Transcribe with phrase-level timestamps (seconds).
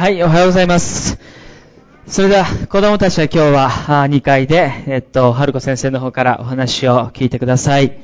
[0.00, 1.18] はい、おはようございます。
[2.06, 3.68] それでは、子供たちは今日は
[4.08, 8.00] 2階で、えっと、春子先生の方からお話を聞いてください。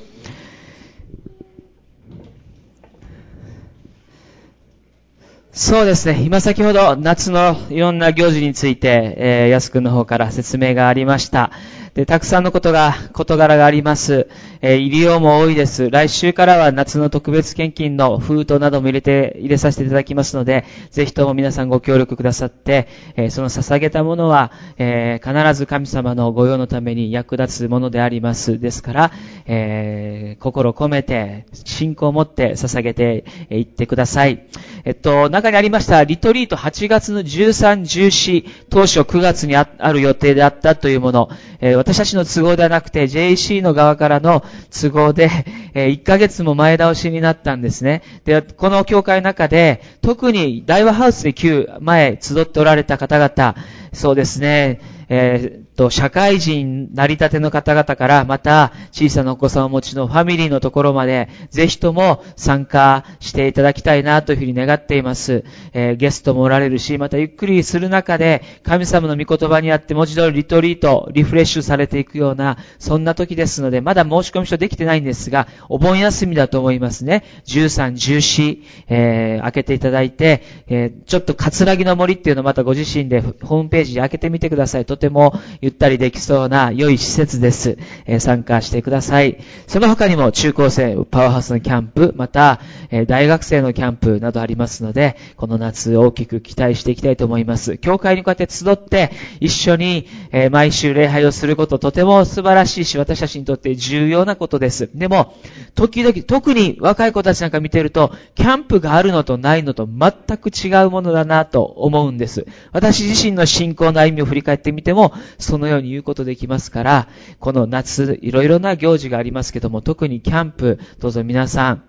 [5.53, 11.51] そうですね、今先ほど夏のいろんな行事について、えー、安くんの方から説明がありました。
[11.97, 14.29] で、たくさんのことが、事柄があります。
[14.61, 15.89] えー、入りようも多いです。
[15.89, 22.87] 来週からは夏の特別献金の封筒なども入れて、入れさせていただきますので、ぜひとも皆さんご協力くださって、
[23.17, 28.61] えー、その捧げたものは、えー、必ず神様の御用のために役立つものであります。
[28.61, 29.13] ですから、
[29.47, 34.45] えー、心込めて、信仰を持って捧げていってください。
[34.87, 45.29] えっと、中にありました、リトリート8月の13、14、当初9月にある予定であったというもの、えー、私たちの都合ではなくて JEC の側からの都合で、
[45.75, 48.05] えー、1ヶ月も前倒しになったんですね。
[48.25, 53.57] で、この教会の中で、特に大和ハウスで旧前集っておられた方々、
[53.93, 65.45] そうですね、えー、と、社会人成り立ての方々から、また、小さなお子さんをお持ちのファミリーのところまで、ぜひとも参加していただきたいなというふうに願っています。
[65.73, 77.25] えー、ゲストもおられるし、またゆっくりする中で、神様の御言葉にあって、文字通りリトリート、リフレッシュされていくような、そんな時ですので、まだ申し込み書できてないんですが、お盆休みだと思いますね。
[77.47, 84.85] 13、14、えー、開けていただいて、えー、ちょっと葛城の森っていうのをまたご自身でホームページで開けてみてください。
[84.85, 85.35] とても
[85.67, 87.77] ゆったりできそうな良い施設です。
[88.05, 89.39] えー、参加してください。
[89.67, 92.61] その他にも中高生パワーハウスのキャンプ、また、
[92.93, 97.79] えー、大学生のキャンプなどありますので、この夏大きく期待していきたいと思います。
[97.79, 104.89] 教会にこうやって集って一緒に、えー、毎週礼拝をすることとても素晴らしいし、私たちにとって重要なことです。
[104.95, 105.35] でも、
[105.75, 112.47] 時々、特に若い子たちなんか見てると、キャンプがあるのとないのと全く違うものだなと思うんです。
[112.71, 117.09] 私自身の信仰の歩みを振り返ってみても、そのように言うことできますから、
[117.39, 121.85] この夏、いろいろな行事がありますけども、特にキャンプ、どうぞ皆さん、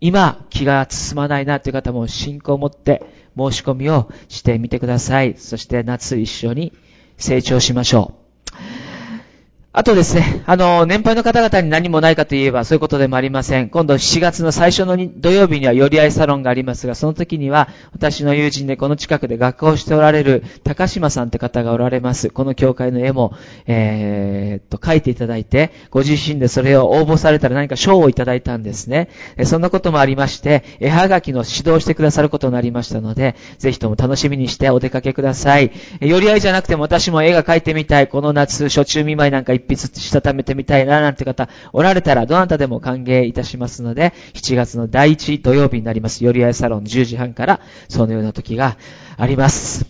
[0.00, 3.02] 今、気が進まないなという方も信仰を持って
[3.36, 5.34] 申し込みをしてみてください。
[5.36, 6.72] そして夏一緒に
[7.18, 8.89] 成長しましょう。
[9.72, 13.68] あとですね、あの、年配の方々に何もないかといえばそういうことでもありません。
[13.68, 22.30] 今度7月の最初の土曜日には寄り合いサロンがありますが、その時には私の友人でこの近くで学校をしておられる高島さんって方がおられます。
[22.30, 23.32] この教会の絵も、
[23.68, 29.08] えー、と、描いていただいて、ご自身でそれを応募されたら何か賞をいただいたんですね。
[29.44, 35.70] そんなこともありまして、絵はがきの指導してくださることになりましたので、ぜひとも楽しみにしてお出かけください。
[36.00, 38.08] 寄り合いじゃなくても私も絵が描いてみたい。
[38.08, 46.24] この夏、初中見舞いなんか一筆したためてみたいななんて方おられたらどなたでも歓迎いたしますので、7月の第1土曜日になります。
[46.24, 48.76] 寄り合いサロン10時半からそのような時が
[49.16, 49.86] あります。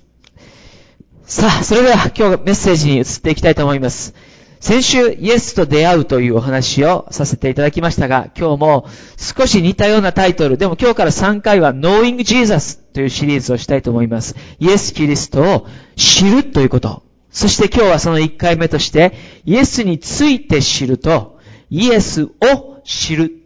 [1.25, 4.14] さあ、それでは今日メッセージに移っていきたいと思います。
[4.60, 8.86] 先週、イエスと出会うというお話をさせていただきましたが、今日も
[9.16, 14.34] 少し似たようなタイトル、でも今日から3回は Knowing Jesus というシリーズをしたいと思います。
[14.59, 15.66] イエス・キリストを
[15.97, 17.09] 知るということ。
[17.30, 19.14] そして今日はその1回目として、
[19.44, 21.38] イエスについて知ると、
[21.70, 23.36] イエスを知る。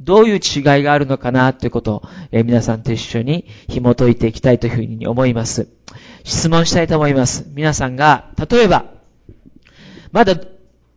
[0.00, 5.68] どういう違いがあるのかなということを、えー、皆さんと一緒に紐解いていきたいというふうに思います。
[6.22, 7.46] 質問したいと思います。
[7.54, 8.84] 皆さんが、例えば、
[10.12, 10.36] まだ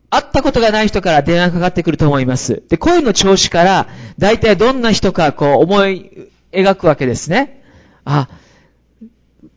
[0.09, 2.63] 会ったことがない人から電話かかってくると思います。
[2.67, 7.63] で、声の調子から、大体どんな人かこう思い描くわけですね。
[8.05, 8.27] あ、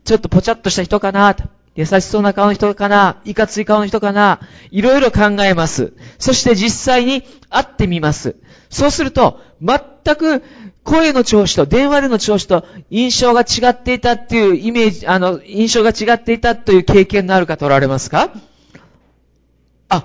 [0.04, 1.44] ちょっとぽちゃっとした人かなと。
[1.74, 3.22] 優しそうな顔の人かな？
[3.24, 4.40] いかつい顔の人かな？
[4.70, 5.94] いろいろ考えます。
[6.18, 8.36] そして実際に会ってみます。
[8.68, 9.80] そうすると、全
[10.16, 10.42] く
[10.84, 18.34] 声の調子と電話での調子と印象が違っていたっていうイメージ、あの、印象が違っていたという経験のある方おられますか？
[19.88, 20.00] あ、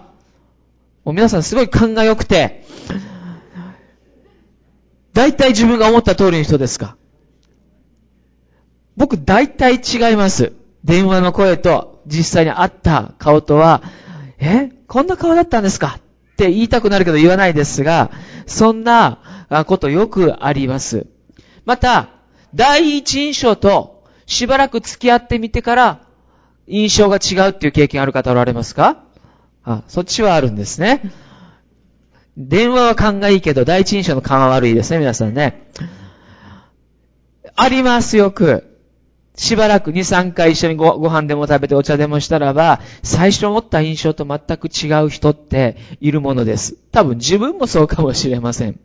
[1.03, 2.65] もう皆さんすごい勘が良くて、
[5.13, 6.95] 大体自分が思った通りの人ですか？
[8.95, 10.53] 僕大体違います。
[10.87, 13.83] 電話の声と実際に会った顔とは、
[14.39, 15.99] えこんな顔だったんですか？
[15.99, 18.09] って言いたくなるけど言わないですが、
[18.45, 19.19] そんな
[19.67, 21.07] ことよくあります。
[21.65, 22.09] また、
[22.55, 25.99] 第一印象としばらく付き合ってみてから
[26.67, 29.03] 印象が違うっていう経験ある方おられますか？
[29.65, 31.11] あ、そっちはあるんですね。
[32.37, 35.69] 電話は勘がいいけど、第一印象の勘は悪いですね、皆さんね。
[37.57, 38.76] あります、よく。
[39.37, 46.73] しばらく2、3回一緒にごご飯でも食べてお茶でもしたらば、最初思った印象と全く違う人っているものです。
[46.91, 48.79] 多分自分もそうかもしれません。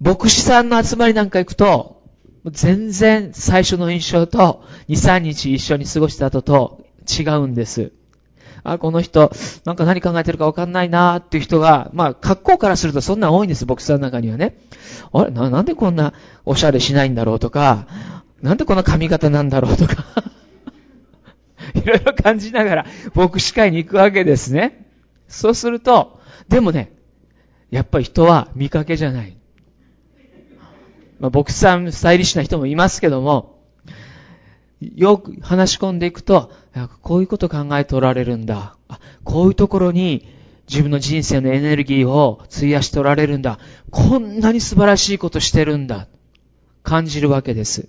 [0.00, 2.02] 牧師さんの集まりなんか行くと、
[2.44, 6.86] 全然最初の印象と2、3日一緒に過ごした後と
[7.18, 7.90] 違うんです。
[8.72, 9.30] あ、この人、
[9.64, 14.56] なんか何考えてるかわかんないなーっていう人が、まあ、格好からするとそんな多いんです、ボクサーの中にはね。
[15.12, 15.30] あれ？
[15.30, 16.12] な、なんでこんな
[16.44, 17.86] おしゃれしないんだろうとか、
[18.42, 20.04] なんでこんな髪型なんだろうとか、
[21.74, 24.86] いろいろ感じながら牧師会に行くわけですね。
[25.28, 26.92] そうすると、でもね、
[27.70, 29.36] やっぱり人は見かけじゃない。
[31.18, 33.55] まあ、牧師さん、スタイリッシュな人もいますけども、
[34.80, 36.52] よく話し込んでいくと、
[37.02, 38.76] こういうこと考えておられるんだ。
[39.24, 40.28] こういうところに
[40.68, 43.58] 自分の人生のエネルギーを費やしておられるんだ。
[43.90, 46.08] こんなに素晴らしいことしてるんだ。
[46.82, 47.88] 感じるわけです。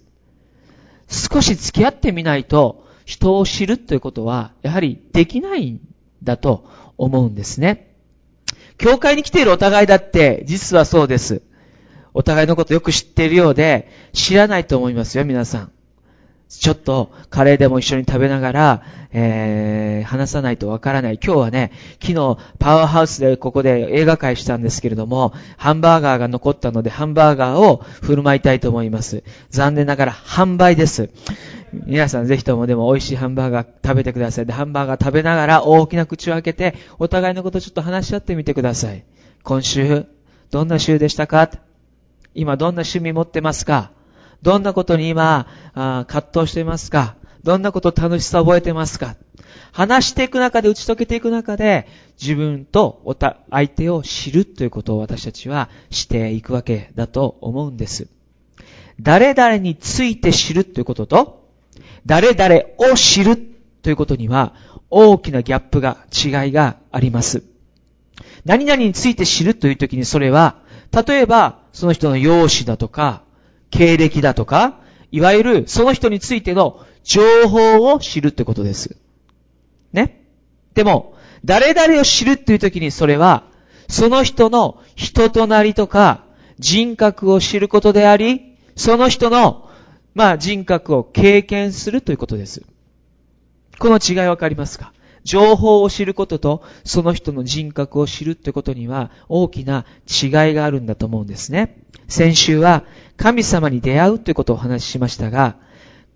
[1.08, 5.80] 少し付き合ってみないと、人を知るということは、やはりできないん
[6.24, 7.96] だと思うんですね。
[8.78, 11.42] 教会に来ているお互いだって、実はそうです。
[12.14, 15.72] お互いのことよく知っているようで、知らないと思いますよ、皆さん。
[16.50, 21.20] ちょっとカレーでも一緒に食べながら、えー、話さないとわからない。
[21.24, 21.72] 今日はね、
[22.02, 29.24] 昨日パワーハウスでここで映画会したんですけれども、ハンバーガーが残ったのでハンバーガーを振る舞いたいと思います。
[29.50, 31.10] 残念ながら販売です。
[31.74, 34.46] 皆さんぜひともでも美味しいハンバーガー食べてください。
[34.46, 39.04] で、ハンバーガー食べながら大きな口を開けて、お互いのことちょっと話し合ってみてください。
[39.44, 40.06] 今週、
[40.50, 41.52] どんな週でしたか？
[42.34, 43.92] 今どんな趣味持ってますか？
[44.42, 47.16] どんなことに今、あ葛藤していますか？
[47.44, 49.16] どんなこと楽しさを覚えてますか？
[49.72, 51.88] 話していく中で、打ち解けていく中で、
[52.22, 58.08] 自分とおた相手を知るということを私たちはしていくわけだと思うんです。
[59.00, 61.48] 誰々について知るということと、
[62.06, 63.38] 誰々を知る
[63.82, 64.56] ということには、
[64.90, 67.44] 大きなギャップが、違いがあります。
[68.46, 70.56] 何々について知るというときにそれは、
[70.92, 73.22] 例えば、その人の容姿だとか、
[73.70, 74.80] 経歴だとか、
[75.12, 78.98] いわゆるその人についての情報を知るってことです。
[79.94, 80.26] ね？
[80.74, 81.16] でも、
[81.46, 83.46] 誰々を知るっていう時にそれは、
[83.88, 86.26] その人の人となりとか
[86.60, 89.70] 人格を知ることであり、その人の、
[90.14, 92.64] まあ人格を経験するということです。
[93.80, 94.92] この違いわかりますか？
[95.28, 101.84] 情報を知ることと、その人の人格を知るってことには大きな違いがあるんだと思うんですね。
[102.08, 102.86] 先週は
[103.18, 105.58] 神様に出会うということをお話ししましたが、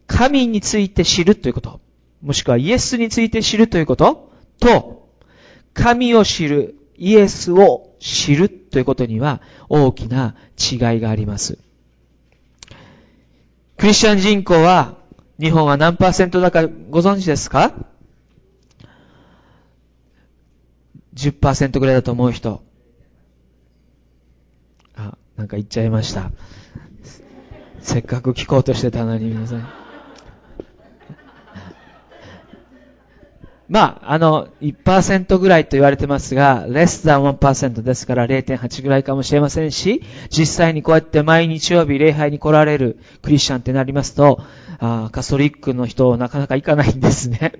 [0.07, 1.81] 神について知るということ、
[2.23, 5.09] もしくはイエスについて知るということ、と、
[5.73, 11.57] 神を知る、イエスを知るということには大きな違いがあります。
[13.77, 14.95] クリスチャン人口は
[15.39, 17.73] 日本は何パーセントだかご存知ですか？
[21.15, 22.63] 10%ぐらいだと思う人。
[24.95, 26.31] あ、なんか言っちゃいました。
[27.79, 29.81] せっかく聞こうとしてたのに皆さん。
[33.71, 44.41] まあ、あの、1%ぐらいと言われてますが、less than 1%ですから0.8ぐらいかもしれませんし、実際にこうやって毎日曜日礼拝に来られるクリスチャンってなりますと、
[44.79, 47.53] あカソリックの人なかなか行かないんですね。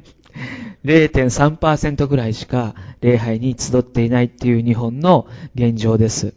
[0.86, 6.34] 0.3%ぐらいしか礼拝に集っていないっていう日本の現状です。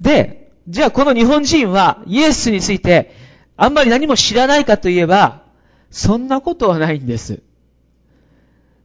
[0.00, 3.14] で、じゃあこの日本人はイエスについて
[3.56, 5.42] あんまり何も知らないかといえば、
[5.90, 7.42] そんなことはないんです。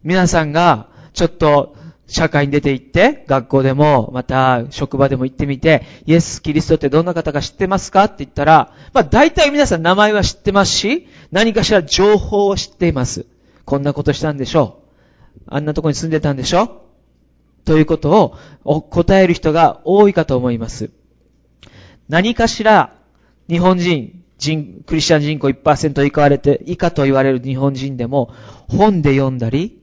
[0.03, 13.25] 皆さんがちょっと社会に出て行って、学校でも、また職場でも行ってみて、イエス・キリストってどんな方か知ってますかって言ったら、まあ大体皆さん名前は知ってますし、何かしら情報を知っています。
[13.65, 14.81] こんなことしたんでしょ
[15.37, 15.41] う。
[15.47, 16.85] あんなとこに住んでたんでしょ
[17.65, 20.91] ということを答える人が多いかと思います。
[22.07, 22.93] 何かしら
[23.49, 28.31] 日本人、人、クリスチャン人口1%以下れて、以下と言われる日本人でも
[28.67, 29.81] 本で読んだり、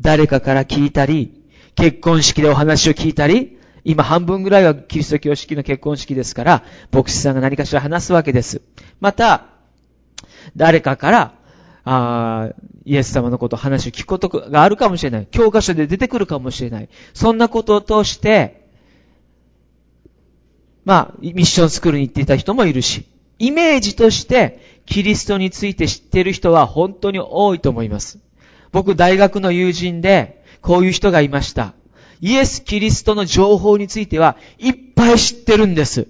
[0.00, 1.42] 誰かから聞いたり、
[1.74, 8.62] 結婚式でお話を聞いたり、今半分ぐらいはキリスト教式の結婚式ですから、牧師さんが何かしら話すわけです。
[9.00, 9.57] また、
[10.56, 11.34] 誰かから、
[11.84, 12.50] あ
[12.84, 15.26] イエス様のこと話を聞くことがあるかもしれない。
[15.30, 16.88] 教科書で出てくるかもしれない。
[17.14, 18.66] そんなことを通して、
[20.84, 23.06] まあ、ミッションスクールに行っていた人もいるし、
[23.38, 28.18] イメージとしてキリストについて知っている人は本当に多いと思います。
[28.72, 31.74] 僕、大学の友人で、こういう人がいました。
[32.20, 36.08] イエス・キリストの情報についてはいっぱい知ってるんです。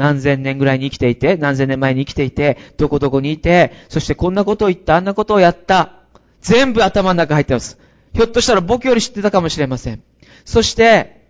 [0.00, 5.92] 何千年ぐらいに生きていて、何千年前に生きていて、どこどこにいて、そしてこんなことを言った、あんなことをやった。
[6.40, 7.78] 全部頭の中入ってます。
[8.14, 10.02] ひょっとしたら僕より知ってたかもしれません。
[10.46, 11.28] そして、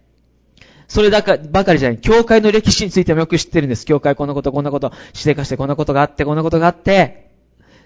[0.86, 1.98] それだかばかりじゃない。
[1.98, 3.84] 教会の歴史についてもよく知ってるんです。
[3.86, 7.30] 教会こんなこと、こんなこと、しでかしてこんなことがあって、こんなことがあって、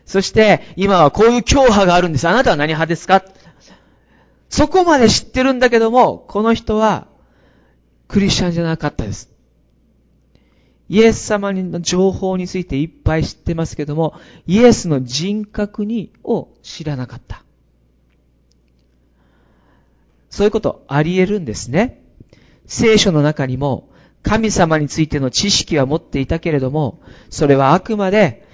[0.04, 2.28] そして、今はこういう教派があるんです。
[2.28, 3.24] あなたは何派ですか？
[4.50, 7.08] そこまで知ってるんだけども、この人は、
[8.06, 9.33] クリスチャンじゃなかったです。
[10.88, 14.14] イエス様の情報についていっぱい知ってますけども、
[14.46, 17.42] イエスの人格にを知らなかった。
[20.30, 22.02] そういうことあり得るんですね。
[22.66, 23.88] 聖書の中にも
[24.22, 27.00] 神様についての知識は持っていたけれども、
[27.30, 28.46] それはあくまで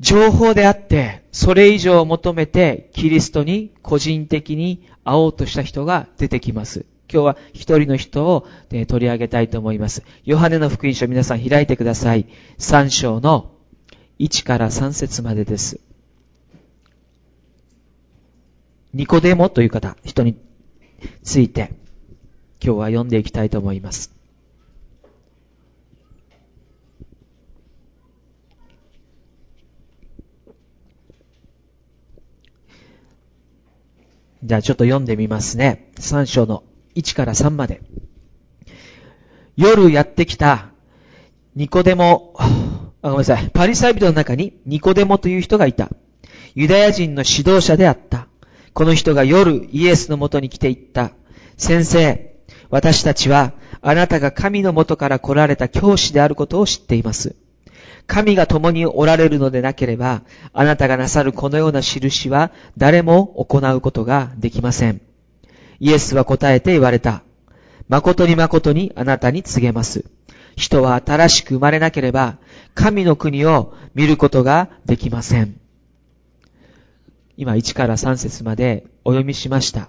[0.00, 6.86] 情報であって、それ以上を求めてキリストに個人的に会おうとした人が出てきます。
[7.14, 10.02] 今日は一人の人を、ね、取り上げたいと思います。
[10.24, 12.26] ヨハネの福音書皆さん開いてください。
[12.58, 13.52] 3章の
[14.18, 15.78] 1から3節までです。
[18.92, 20.36] ニコデモという方、人に
[21.22, 21.70] ついて、
[22.60, 24.12] 今日は読んでいきたいと思います。
[34.42, 35.92] じゃあちょっと読んでみますね。
[36.00, 37.82] 3章の1から3まで。
[39.56, 40.68] 夜やってきた
[41.54, 42.48] ニコデモ、あ、
[43.02, 43.50] ごめんなさい。
[43.50, 45.90] パリサイ人の中にニコデモという人がいた。
[46.54, 48.26] ユダヤ人の指導者であった。
[48.72, 51.12] この人が夜イエスのもとに来て言った。
[51.56, 52.34] 先生、
[52.70, 57.36] 私たちはあなたが神のもとから来られた教師であることを知っています。
[58.06, 60.22] 神が共におられるのでなければ、
[60.52, 65.00] あなたがなさるこのような印は誰も行うことができません。
[65.80, 67.22] イエスは答えて言われた。
[67.88, 70.04] 誠に誠にあなたに告げます。
[70.56, 72.38] 人は新しく生まれなければ、
[72.74, 75.58] 神の国を見ることができません。
[77.36, 79.88] 今1から3節までお読みしました。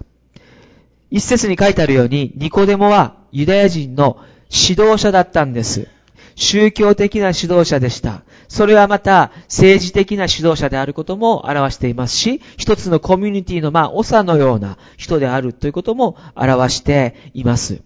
[1.10, 4.18] 一節に書いてあるように、ニコデモはユダヤ人の
[4.50, 5.88] 指導者だったんです。
[6.34, 8.22] 宗教的な指導者でした。
[8.48, 17.82] それはまた政治的な指導者であることも表していますし、一つのコミュニティのまあ、長のような人であるということも表しています。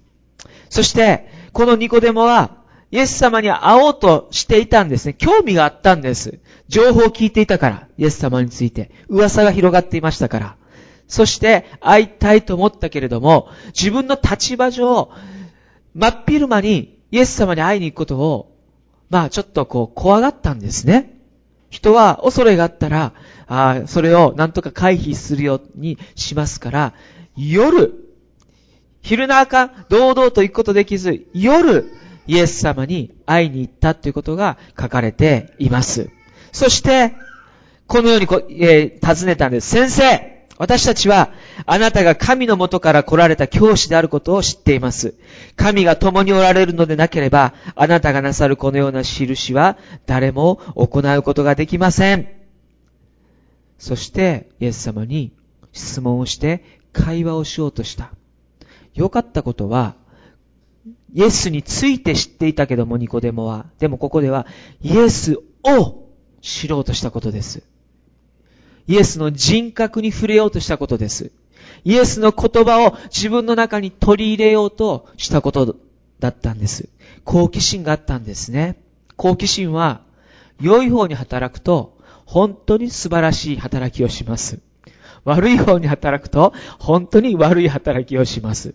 [0.68, 2.60] そして、このニコデモは、
[2.92, 5.14] イエス様に会おうとしていたんですね。
[5.14, 6.40] 興味があったんです。
[6.68, 8.90] 情報を聞いていたから、イエス様について。
[9.08, 10.56] 噂が広がっていましたから。
[11.06, 15.10] そして、会いたいと思ったけれども、自分の立場上、
[15.94, 18.49] 真っ昼間にイエス様に会いに行くことを、
[19.10, 21.18] まあちょっとこう怖がったんですね。
[21.68, 23.12] 人は恐れがあったら、
[23.46, 26.94] あそれをなんとか回避するようにしますから、
[27.36, 27.92] 夜、
[29.02, 31.90] 昼中、堂々と行くことできず、夜、
[32.26, 36.10] イエス様に会いに行ったということが書かれています。
[36.52, 37.14] そして、
[37.86, 39.68] このようにこ、えー、尋ねたんです。
[39.70, 41.32] 先生、私たちは、
[41.64, 45.14] あなたが神のもとから来られた教師であることを知っています。
[45.56, 52.28] 神が共におられるのでなければ、あなたがなさるこのような印は、誰も行うことができません。
[53.78, 55.32] そして、イエス様に
[55.72, 56.62] 質問をして
[56.92, 58.10] 会話をしようとした。
[58.92, 59.94] 良かったことは、
[61.14, 63.64] イエスについて知っていたけども、ニコデモは。
[63.78, 64.46] でもここでは、
[64.82, 66.04] イエスを
[66.42, 67.62] 知ろうとしたことです。
[68.86, 71.32] イエスの人格に触れようとしたことです。
[71.84, 75.76] イエスの言葉を自分の中に取り入れようとしたこと
[76.18, 76.88] だったんです。
[77.24, 78.76] 好奇心があったんですね。
[79.16, 80.02] 好奇心は、
[80.60, 84.60] 良い方に働くと、本当に素晴らしい働きをします。
[85.24, 88.74] 悪い方に働くと、本当に悪い働きをします。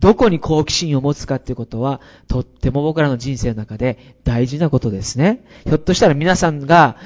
[0.00, 5.44] どこに好奇心を持つかっていうことは、とっても僕らの人生の中で大事なことですね。
[5.64, 6.96] ひょっとしたら皆さんが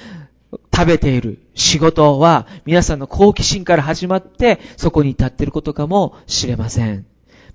[0.74, 7.06] 食べている仕事は皆さんの好奇心から始まってそこに至っていることかもしれません。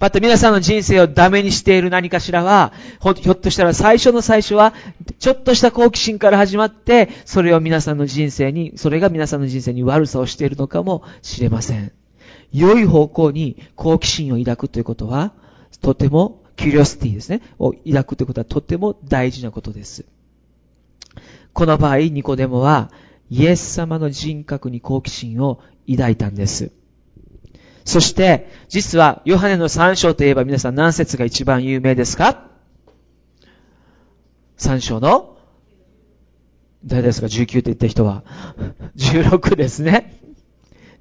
[0.02, 2.74] また皆さんの人生をダメにしている何かしらは、
[3.22, 4.74] ひょっとしたら最初の最初は、
[5.20, 11.92] ちょっとした好奇心から始まって、それを皆さんの人生に、それが皆さんの人生に悪さをしているのかもしれません。
[12.52, 15.34] 良い方向に好奇心を抱くということは、
[15.84, 20.06] とても、キュリオシティですね、を抱くということはとても大事なことです。
[21.54, 22.92] この場合、ニコデモは、
[23.30, 26.72] イエス様の人格に好奇心を抱いたんです。
[27.86, 32.48] そして、実は、ヨハネの3章といえば皆さん何節が一番有名ですか
[34.58, 35.38] ?3 章の
[36.86, 38.24] 誰ですか ?19 って言った人は。
[38.98, 40.21] 16ですね。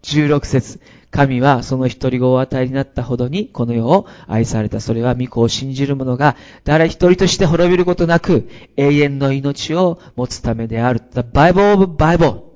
[0.03, 0.81] 16節
[1.11, 4.81] 神はその一人子を与えになったほどにこの世を愛された。
[4.81, 11.01] それは御子を信じる者が誰一人として滅びることなく永遠の命を持つためである。
[11.13, 12.51] The Bible of Bible。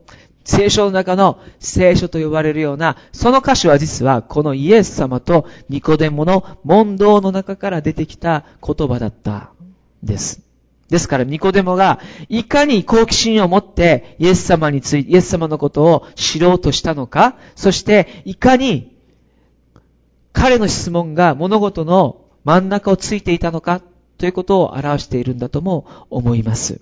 [0.44, 9.48] 聖書の中の聖書と呼ばれるような、その歌詞は実はこのイエス様とニコデモの問答の中から出てきた言葉だったん
[10.02, 10.43] です。
[10.90, 18.94] ですから、ニコデモが、いかに好奇心を持ってイエス様について、イエス様のことを知ろうとしたのか、そして、いかに
[20.34, 23.80] 彼の質問が物事の真ん中をついていたのか、
[24.18, 26.80] ということを表しているんだとも思います。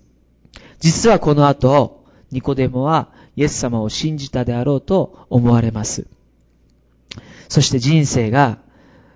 [0.81, 6.07] 実はこの後、ニコデモはイエス様を信じたであろうと思われます。
[7.49, 8.59] そして人生が、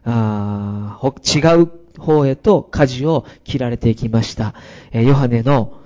[0.05, 1.67] あ違う
[1.99, 4.55] 方へと舵を切られていきました。
[4.93, 5.81] えヨハネの、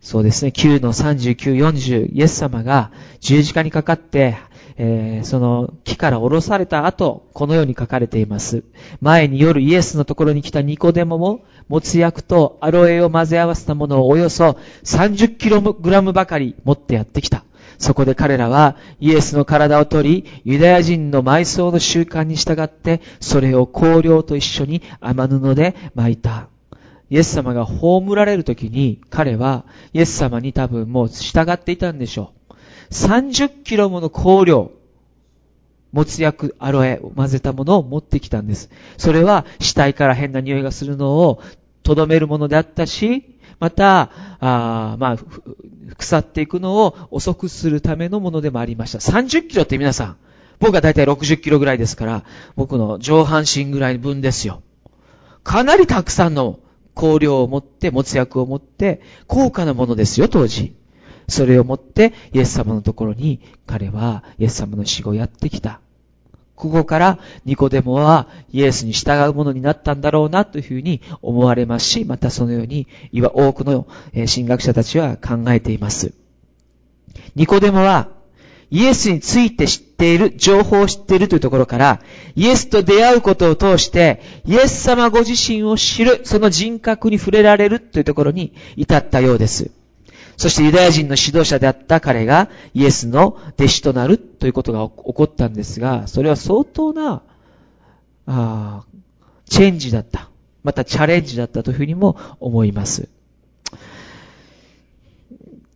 [0.00, 2.90] そうですね、9の39、40、イエス様が
[3.20, 4.36] 十字架にかかって、
[4.76, 8.64] えー、その木から下ろされた後、このように書かれています。
[9.00, 17.44] 前に夜イエスのところに来たニコデモも、もつ薬とアロエを混ぜ合わせたものをおよそ 30kg ばかり持ってやってきた。
[17.78, 26.48] そこで彼らはイエスの体を取り、ユダヤ人の埋葬の習慣に従って、それを香料と一緒に雨布で巻いた。
[27.10, 32.54] イエス様が葬られる時に、彼はイエス様に多分もう従っていたんでしょう。
[32.94, 34.72] 30キロもの香料、
[35.92, 38.70] もつ薬、アロエを混ぜたものを持ってきたんです。
[38.96, 41.42] それは死体から変な匂いがするのを
[41.82, 43.31] とどめるものであったし、
[43.62, 45.16] また、あまあ、
[45.96, 48.98] 腐っていくのを遅くするためのものでもありました。
[48.98, 50.16] 30キロって皆さん、
[50.58, 52.24] 僕はだいたい60キロぐらいですから、
[52.56, 54.64] 僕の上半身ぐらい分ですよ。
[55.44, 56.58] かなりたくさんの
[56.96, 60.74] 香料を持って、持つ薬を持って、高価なものですよ、当時。
[61.28, 65.78] それを持って、イエス様のところに、彼はイエス様の死後やってきた。
[66.54, 76.12] ここからニコデモはイエスに従うものになったんだろうなというふうに思われますし、またそのように今多くの神学者たちは考えています。
[77.34, 78.08] ニコデモは
[78.72, 82.00] イエスについて知っている、情報を知っているというところから、
[82.34, 89.72] イエスと出会うことを通して、イエス様ご自身を知る、その人格に触れられるというところに至ったようです。
[90.42, 97.22] そしてユダヤ人の指導者であった彼がイエスの弟子となるということが起こったんですが、それは相当な、
[98.26, 98.84] あ
[99.48, 100.30] チェンジだった。
[100.64, 103.08] またチャレンジだったというふうにも思います。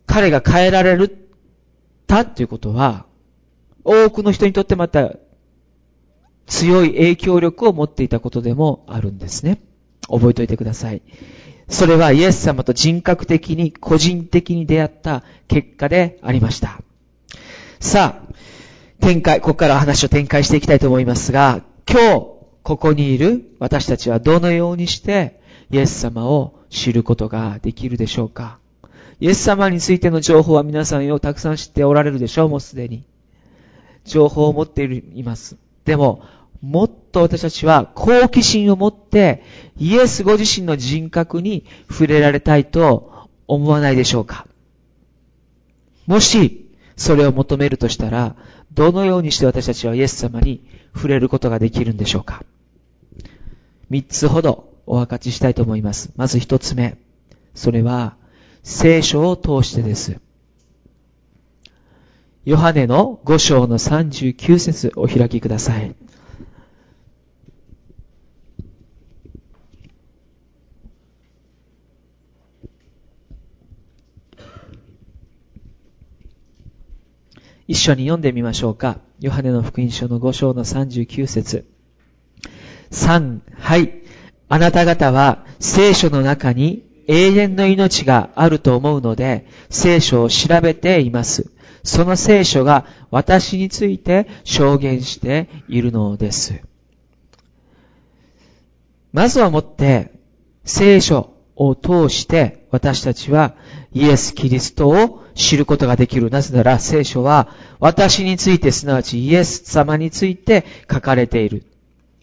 [0.05, 1.29] 彼が変えられる
[2.05, 3.05] たということは、
[3.85, 5.13] 多くの人にとってまた
[6.45, 9.61] 強い影響力を持っていたことでもあるんですね。
[10.09, 11.01] 覚えておいてください。
[11.69, 16.81] それはイエス様と人格的に、個人的に出会った結果でありました。
[17.79, 18.33] さあ、
[18.99, 25.39] 展開、ここから話を展開していきたいと思いますが、今日、ここにいる私たちはどのようにして
[25.71, 28.59] イエス様を知ることができるでしょうか？
[29.19, 33.03] イエス様についての情報は皆さんよ、たくさん知っておられるでしょうもうすでに。
[34.05, 35.57] 情報を持っています。
[35.85, 36.23] でも、
[36.61, 39.43] もっと私たちは好奇心を持って
[39.77, 44.47] イエスご自身の人格に触れられたいと思わないでしょうか
[46.05, 48.35] もしそれを求めるとしたら
[48.73, 52.43] どのようにして私たちはイエス様に触れることができるんでしょうか
[53.89, 56.11] 三つほどお分かちしたいと思います。
[56.15, 56.97] まず一つ目。
[57.53, 58.15] それは
[58.63, 60.19] 聖書を通してです。
[62.45, 65.93] ヨハネの5章の39節お開きください。
[77.67, 78.99] 一緒に読んでみましょうか。
[79.19, 81.65] ヨハネの福音書の5章の39節
[82.91, 84.03] 3、はい。
[84.49, 91.51] あなた方は聖書の中に永遠の命があると思うので、聖書を調べています。
[91.83, 96.61] その聖書が私について証言しているのです。
[99.11, 100.11] まずはもって、
[100.63, 103.55] 聖書を通して私たちは
[103.93, 106.29] イエス・キリストを知ることができる。
[106.29, 107.47] なぜなら聖書は
[107.79, 111.63] 私について、すなわちイエス様について書かれている。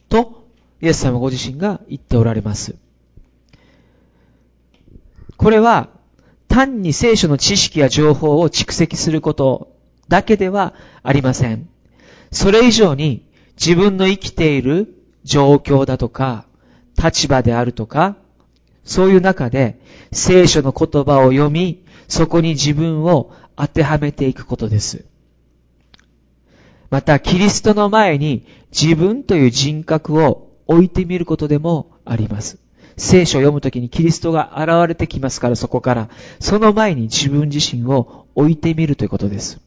[0.09, 0.45] と、
[0.81, 2.75] イエス様ご自身が言っておられます。
[5.37, 5.89] これは
[6.49, 9.73] 単に聖書の知識や情報を蓄積すること
[10.09, 11.69] だけではありません。
[12.31, 13.25] それ以上に
[13.57, 16.47] 自分の生きている状況だとか、
[17.03, 18.17] 立場であるとか、
[18.85, 19.81] そういう中で
[20.15, 25.05] 聖書の言葉を読み、そこに自分を当てはめていくことです。
[26.89, 32.59] また、キリストの前に自分という人格を置いてみることでもあります。
[32.97, 36.09] 聖書を読むときにキリストが現れてきますから、そこから。
[36.39, 39.61] その前に自分自身を置いてみるということです。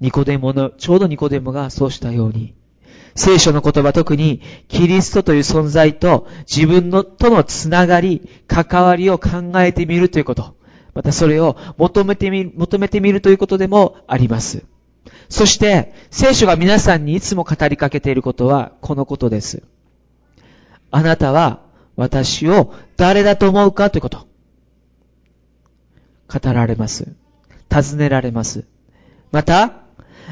[0.00, 2.54] ニコデモの、ちょうどニコデモがそうしたように、
[3.16, 10.56] 聖書の言葉特にキリストという存在と自分のとのつながり、関わりを考えてみるということ。
[10.94, 14.64] またそれを求めてみ、求めてみるということでもあります。
[15.28, 19.62] そして、聖書が皆さんにいつも語りかけていることはこのことです。
[20.90, 21.60] あなたは
[21.96, 24.26] 私を誰だと思うかということ。
[26.28, 27.14] 語られます。
[27.68, 28.64] 尋ねられます。
[29.30, 29.82] また、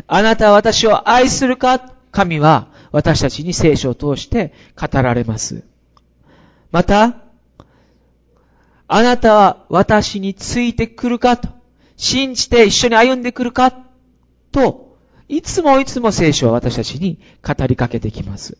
[0.06, 1.92] あなたは私を愛するか？
[2.12, 5.64] 神は私たちに聖書を通して語られます。
[6.70, 7.16] また、
[8.86, 11.48] あなたは私についてくるかと、
[11.96, 13.72] 信じて一緒に歩んでくるか
[14.52, 18.58] と、いつもいつも聖書は私たちに語りかけてきます。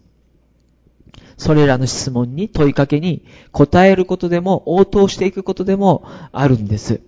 [1.37, 7.03] それらの質問に問いかけに答えることでも応答していくことでもあるんです。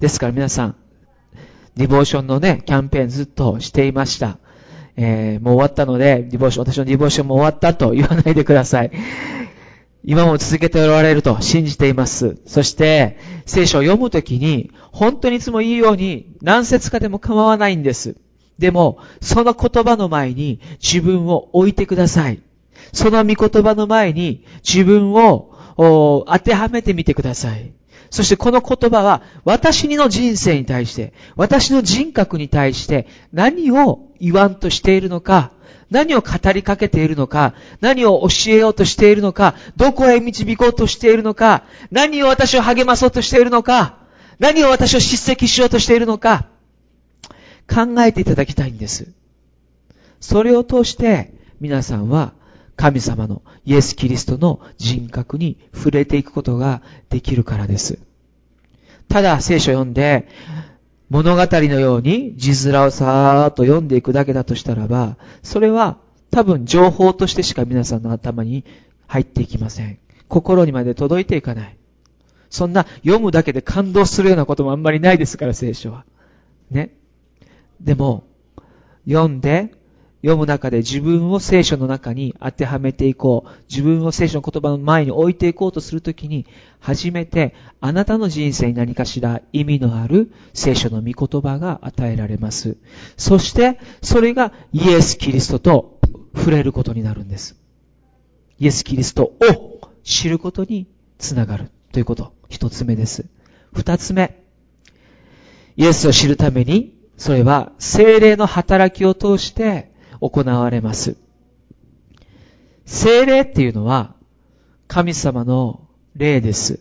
[0.00, 0.76] ですから皆さん、
[1.76, 4.38] ディボーションのね、キャンペーンずっとしていました。
[4.96, 8.90] えー、もう終わったので、ディボーション、私のディボーションも終わったと言わないでください。
[10.04, 12.38] 今も続けておられると信じています。
[12.46, 18.16] そして、聖書を読むときに、本当にいつもいいように何節かでも構わないんです。
[18.58, 22.40] でも、その言葉の前に自分を置いてください。
[22.92, 27.72] その御言葉の前に自分を当てはめてみてください。
[28.10, 35.50] そしてこの言葉は私の人生に対して、私の人格に対して何を言わんとしているのか、
[35.90, 43.98] 何を語りかけているのか、何を教えようとしているのか、どこへ導こうとしているのか、何を私を励まそうとしているのか、
[44.38, 46.46] 何を私を叱責しようとしているのか、
[47.68, 49.08] 考えていただきたいんです。
[50.20, 52.32] それを通して皆さんは
[52.76, 56.80] 神様のイエス・キリストの人格に触れていくことが
[57.10, 57.98] できるからです。
[59.08, 60.28] ただ聖書を読んで、
[61.10, 65.98] 物語のように字面をさーっと読んでいくだけだとしたらば、それは
[66.30, 68.64] 多分情報としてしか皆さんの頭に
[69.06, 69.98] 入っていきません。
[70.28, 71.76] 心にまで届いていかない。
[72.48, 76.04] そんな読むだけで感動するようなこともあんまりないですから、聖書は。
[76.70, 76.94] ね。
[77.80, 78.24] でも、
[79.06, 79.74] 読んで、
[80.22, 83.50] 読む中で自分を聖書の中に当てはめていこう。
[83.68, 86.46] 自分を聖書の言葉の前に置いていこうとするときに、
[86.78, 92.76] 初めてあなたの人生に何かしら意味のある聖書の御言葉が与えられます。
[93.16, 95.98] そして、それがイエス・キリストと
[96.36, 97.56] 触れることになるんです。
[98.60, 100.86] イエス・キリストを知ることに
[101.18, 102.32] つながるということ。
[102.48, 103.26] 一つ目です。
[103.72, 104.40] 二つ目。
[105.76, 109.91] イエスを知るために、それは精霊の働きを通して
[110.22, 111.16] 行われます。
[112.86, 114.14] 精霊っていうのは
[114.86, 116.80] 神様の霊です。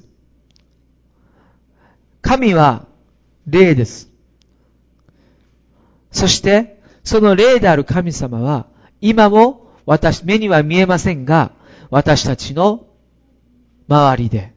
[2.21, 2.85] 神は
[3.47, 4.09] 霊です。
[6.11, 8.67] そして、その霊である神様は、
[8.99, 11.51] 今も私、目には見えませんが、
[11.89, 12.85] 私たちの
[13.87, 14.53] 周りで、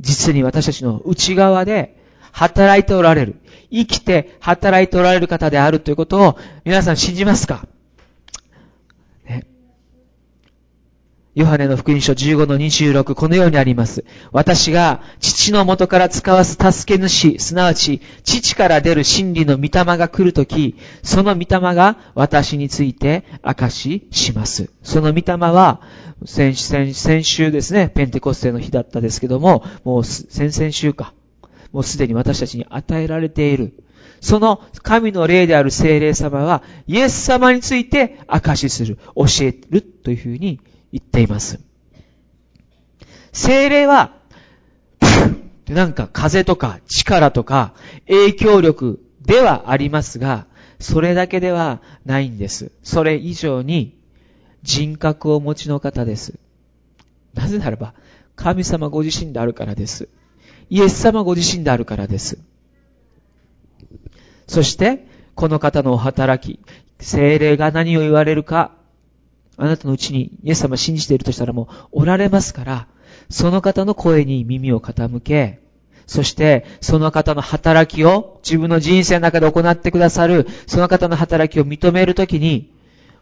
[0.00, 1.96] 実に私たちの内側で
[2.32, 3.36] 働いておられる。
[3.70, 7.68] 生きて働いておられる方であるということを皆さん信じますか？
[11.38, 14.04] ヨハネの福音書15の26、このようにあります。
[14.32, 20.74] 私が父の元から使わす助け主、すなわち父から出る真理の御霊が来るとき、
[21.04, 21.46] その御霊
[21.76, 24.68] が私について証しします。
[24.82, 25.80] その御霊は、
[26.26, 31.14] 先先先週ですね、ペンテコステの日だったですけども、もう先々週か。
[31.70, 33.74] もうすでに私たちに与えられている。
[34.20, 40.58] その神の霊である精霊様は、イエス様について証しする、教えるというふうに
[40.92, 41.60] 言っています。
[43.32, 44.14] 精霊は、
[45.68, 47.74] なんか風とか力とか
[48.06, 50.46] 影響力ではありますが、
[50.80, 52.72] それだけではないんです。
[52.82, 53.98] それ以上に
[54.62, 56.38] 人格をお持ちの方です。
[57.34, 57.94] なぜならば、
[58.36, 60.08] 神様ご自身であるからです。
[60.70, 62.38] イエス様ご自身であるからです。
[64.46, 66.60] そして、この方のお働き、
[67.00, 68.77] 精霊が何を言われるか
[69.58, 72.86] あなたのうちにイエス様信じているとしたらもうおられますから、
[73.28, 75.60] その方の声に耳を傾け、
[76.06, 82.72] そしてその方の働きを自分の人生の中で行ってくださる、その方の働きを認めるときに、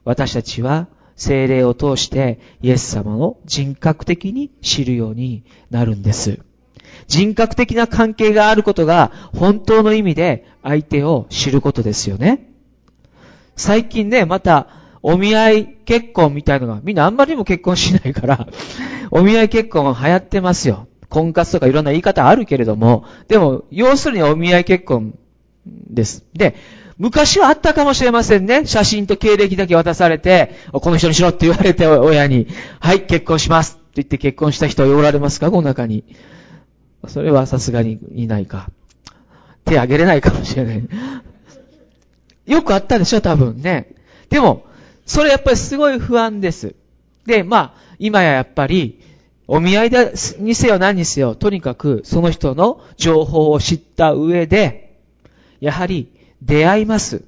[0.04, 6.40] 私たちは精霊を通してイエス様を人格的に知るようになるんです。
[7.08, 12.52] 人格的な関係があることが本当の意味で相手を知ることですよね。
[13.56, 14.68] 最近ね、また
[15.08, 18.48] お見合い結婚みたいなのが、みんなあんまりにも結婚しないから
[19.12, 20.88] お見合い結婚は流行ってますよ。
[21.08, 25.16] 婚活とかいろんな言い方あるけれども、でも、要するにお見合い結婚
[25.64, 26.24] です。
[26.34, 26.56] で、
[26.98, 28.66] 昔はあったかもしれませんね。
[28.66, 32.48] 写真と経歴だけ渡されて、この人にしろって言われて親に、
[32.80, 35.52] はい、結婚しますって言って結婚した人おられますか？
[35.52, 36.02] この中に。
[37.06, 38.70] それはさすがにいないか。
[39.64, 40.88] 手挙げれないかもしれない。
[42.46, 43.94] よくあったでしょ、多分ね。
[44.30, 44.64] でも、
[45.06, 46.74] それやっぱりすごい不安です。
[47.24, 49.00] で、まあ、今ややっぱり、
[49.48, 54.98] お見合いだにせよ何にせよ、とにかくその人の情報を知った上で、
[55.60, 57.22] やはり出会います。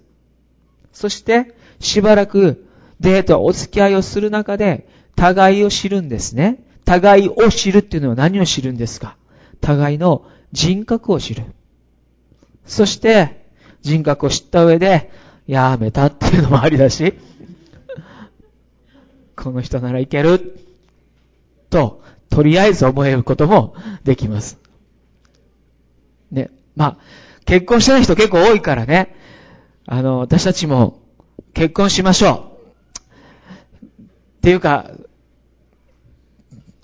[0.92, 2.66] そして、しばらく
[2.98, 6.64] デート、お付き合いをする中で、互いを知るんですね。
[6.84, 9.16] 互いを知るっていうのは何を知るんですか
[9.60, 11.44] 互いの人格を知る。
[12.66, 13.46] そして、
[13.82, 15.10] 人格を知った上で、
[15.46, 17.14] やめたっていうのもありだし、
[19.42, 20.58] この人ならいける、
[21.70, 24.58] と、とりあえず思えることもできます。
[26.32, 26.50] ね。
[26.74, 26.96] まあ、
[27.44, 29.14] 結婚してない人結構多いからね。
[29.86, 31.00] あの、私たちも
[31.54, 32.58] 結婚しましょ
[34.00, 34.02] う。
[34.02, 34.04] っ
[34.42, 34.90] ていうか、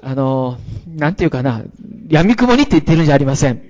[0.00, 1.64] あの、なんていうかな、
[2.08, 3.62] 闇雲にって言ってるんじゃありません。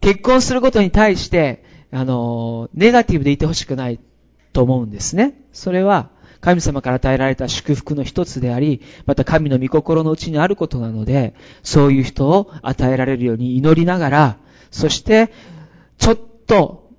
[0.00, 4.00] 結婚することに対して、あの、ネガティブでいてほしくない
[4.52, 5.34] と思うんですね。
[5.52, 6.10] それは、
[6.44, 14.36] 神様から与えられた祝福の一つであり、また神の御心のうちにあることなので、そういう人を与えられるように祈りながら、
[14.70, 15.32] そして、
[15.96, 16.90] ちょっと、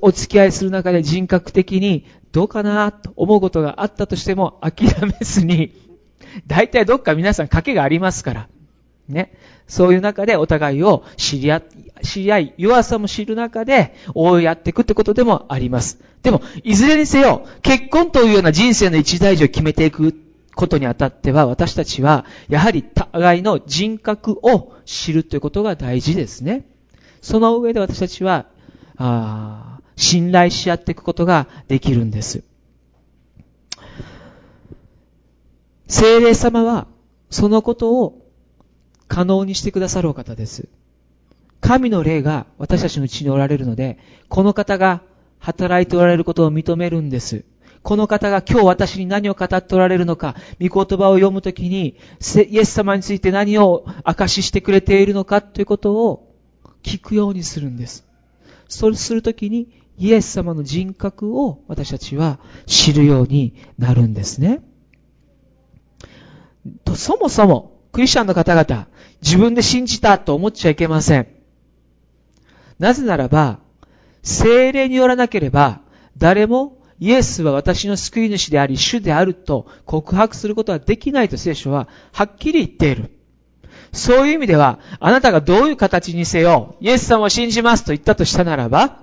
[0.00, 5.72] お付き合いする中で人格的にどうかなと思うことがあったとしても諦めずに、
[6.46, 8.48] 大体どっか皆さん賭けがありますから。
[9.08, 9.34] ね。
[9.66, 11.62] そういう中でお互いを知り合、
[12.04, 15.98] 知り合い、弱さも知る中で、応援やっていくってことでもあります。
[16.22, 20.14] でも、いずれにせよ、結婚というような人生の一大事を決めていく
[20.54, 26.66] ことにあたっては、私たちは、やはり互いの人格を知るということが大事ですね。
[27.20, 28.46] その上で私たちは、
[28.96, 32.44] あ信頼し合っていくことができるんです。
[35.86, 36.86] 精霊様は、
[37.30, 38.24] そのことを
[39.08, 40.68] 可能にしてくださるお方です。
[41.64, 43.98] 神の霊が私たちのうちにおられるので、
[44.28, 45.00] この方が
[45.38, 47.46] 働いておられることを認めるんです。
[47.82, 51.96] この方が今日私に何を語っておられるのか、御言葉を読むときに、
[52.50, 56.34] イエス様について何を証ししてくれているのかということを
[56.82, 58.06] 聞くようにするんです。
[58.68, 64.60] そうするときに、イエス様の人格を私たちは知るようになるんですね。
[66.94, 68.86] そもそも、クリスチャンの方々、
[69.22, 71.33] 自分で信じたと思っちゃいけません。
[72.78, 73.60] なぜならば、
[74.22, 75.80] 精霊によらなければ、
[76.16, 83.10] 誰もイエスは私の救い主であり、主であると告白することはできないと聖書ははっきり言っている。
[83.92, 89.00] そういう意味では、あなたがどういう形にせよ、イエス様を信じますと言ったとしたならば、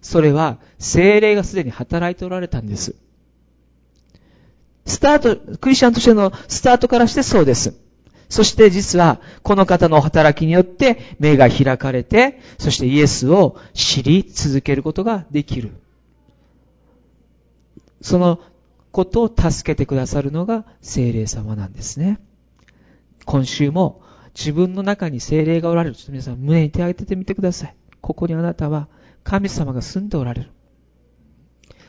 [0.00, 2.94] それは精霊がすでに働いておられたんです。
[4.86, 7.74] スタート、クリスチャンとしてのスタートからしてそうです。
[8.28, 15.72] そして実は、この方の働きによって目が開かれて、そしてイエスを知り続けることができる。
[18.00, 18.40] その
[18.90, 22.18] ことを助けてくださるのが精霊様なんですね。
[23.24, 24.02] 今週も
[24.34, 25.96] 自分の中に精霊がおられる。
[25.96, 27.76] ちょっと皆さん胸に手を当ててみてください。
[28.00, 28.88] ここにあなたは
[29.24, 30.50] 神様が住んでおられる。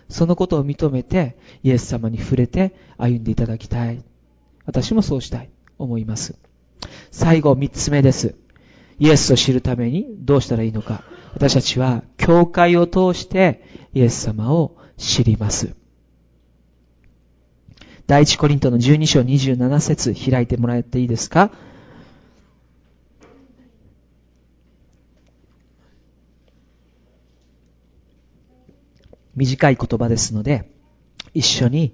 [0.09, 4.03] そのことを認めて、イエス様に触れて歩んでいただきたい。
[4.65, 5.49] 私もそうしたい。
[5.77, 6.35] 思います。
[7.11, 8.35] 最後、三つ目です。
[8.99, 11.03] イエスを知るためにどうしたらいいのか。
[11.33, 13.63] 私たちは、教会を通して
[13.93, 15.75] イエス様を知ります。
[18.07, 21.51] 第一コリントの12章27節開いてもらっていいですか？
[29.35, 30.71] 短い言葉ですので、
[31.35, 31.93] 一緒に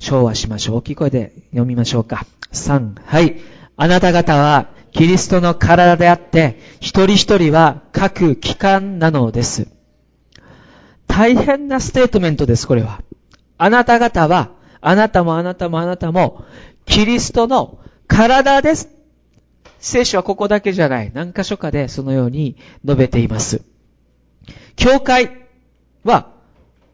[0.00, 0.76] 昭和しましょう。
[0.78, 2.26] 大きい声で読みましょうか。
[2.52, 3.36] 3、はい。
[3.76, 9.68] あなた方はキリストの体であって、一人一人は各機関なのです。
[11.06, 13.02] 大変なステートメントです、これは。
[13.58, 16.44] あなた方は、あなたもあなたもあなたも、
[16.86, 18.88] キリストの体です。
[19.78, 21.12] 聖書はここだけじゃない。
[21.14, 23.62] 何箇所かでそのように述べています。
[24.76, 25.46] 教会
[26.04, 26.32] は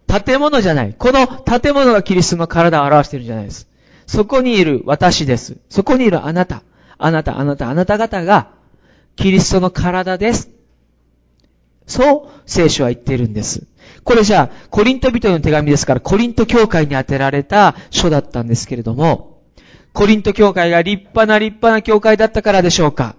[0.07, 0.95] 建物じゃない。
[0.97, 3.69] この建物がキリストの体を表しているんじゃないです。
[4.07, 5.59] そこにいる私です。
[5.69, 6.63] そこにいるあなた。
[6.99, 8.51] あなた、あなた、あなた方が、
[9.17, 10.51] キリストの体です。
[11.87, 13.67] そう聖書は言っているんです。
[14.05, 19.43] これじゃあ、コリント人の手紙ですから、コリント教会に宛てられた書だったんですけれども、
[19.93, 23.17] コリント教会が立派な立派な教会だったからでしょうか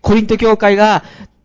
[0.00, 1.02] コリント教会が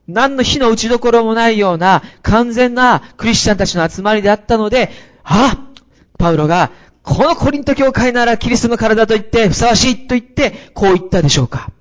[0.10, 4.90] 何の火の打ちどころもないような完全なクリスチャンたちの集まりであったので、
[5.24, 5.70] あ
[6.18, 6.72] パウロが、
[7.04, 11.72] このコリント教会ならキリストの体と言ってふさわしいと言って、こう言ったでしょうか。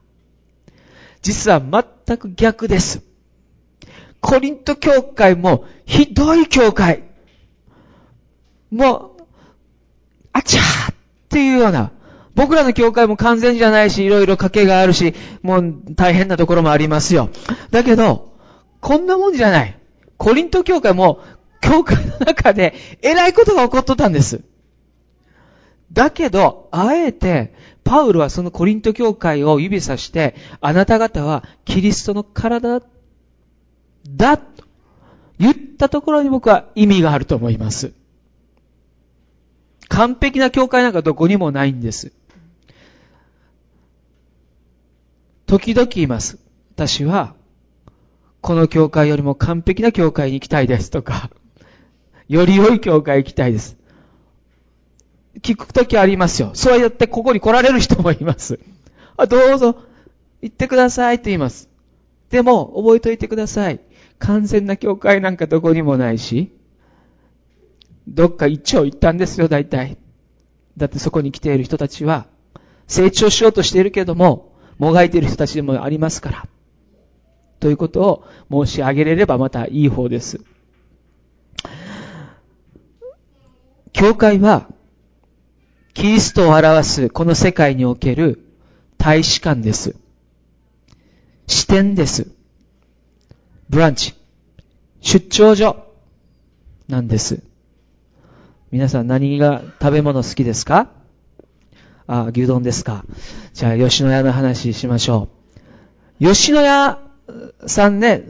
[1.23, 3.03] 実は全く逆です。
[4.21, 7.05] コリント教会もひどい教会。
[8.71, 9.23] もう、
[10.33, 10.95] あちゃーっ
[11.31, 11.93] ていうような、
[12.39, 17.31] 僕らの教会も完全じゃないし、いろいろ賭けがあるし、もう大変なところもありますよ。
[17.73, 18.33] だけど、
[18.81, 19.77] こんなもんじゃない。
[20.19, 21.21] コリント教会も、
[21.61, 24.43] 教会の中で偉いことが起こっとったんです。
[25.93, 32.83] だけど、あえて、パウルはそのコリント教会を指さして、あなた方はキリストの体
[34.09, 34.63] だと
[35.41, 37.95] 言ったところに僕は意味があると思います。
[39.89, 42.13] 完璧な教会なんかどこにもないんです。
[45.49, 46.39] 時々言います。
[46.75, 47.35] 私は、
[48.43, 51.31] この教会よりも完璧な教会に行きたいですとか、
[52.29, 53.79] より良い教会行きたいです。
[55.41, 56.51] 聞くときありますよ。
[56.53, 58.61] そうやってここに来られる人もいます。
[59.17, 59.79] あどうぞ、
[60.43, 61.71] 行ってくださいって言います。
[62.29, 63.81] でも、覚えておいてください。
[64.19, 66.53] 完全な教会なんかどこにもないし、
[68.07, 69.97] どっか一丁行ったんですよ、大体。
[70.77, 72.27] だってそこに来ている人たちは、
[72.87, 74.48] 成長しようとしているけども、
[74.79, 76.47] もがいている人たちでもありますから。
[77.61, 80.41] ということを申し上げれればまたいい方です。
[83.93, 84.69] 教会は、
[85.93, 88.45] キリストを表すこの世界における
[88.97, 89.97] 大使館です。
[91.49, 92.31] 視点です。
[93.69, 94.15] ブランチ。
[95.01, 95.85] 出張所
[96.89, 97.43] なんです。
[98.71, 100.91] 皆さん何が食べ物好きですか？
[102.09, 103.05] あ、牛丼ですか。
[103.53, 105.29] じゃあ、吉野家の話しましょ
[106.21, 106.25] う。
[106.25, 106.99] 吉野家
[107.67, 108.25] さんね、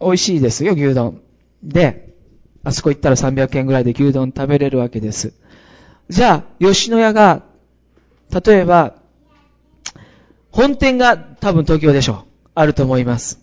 [0.00, 1.22] 美味しいですよ、牛丼。
[1.64, 2.14] で、
[2.62, 5.32] あそこ行ったら300円ぐらいで牛丼食べれるわけです。
[6.10, 7.42] じゃあ、吉野家が、
[8.44, 8.96] 例えば、
[10.50, 12.48] 本店が多分東京でしょう。
[12.54, 13.40] あると思います。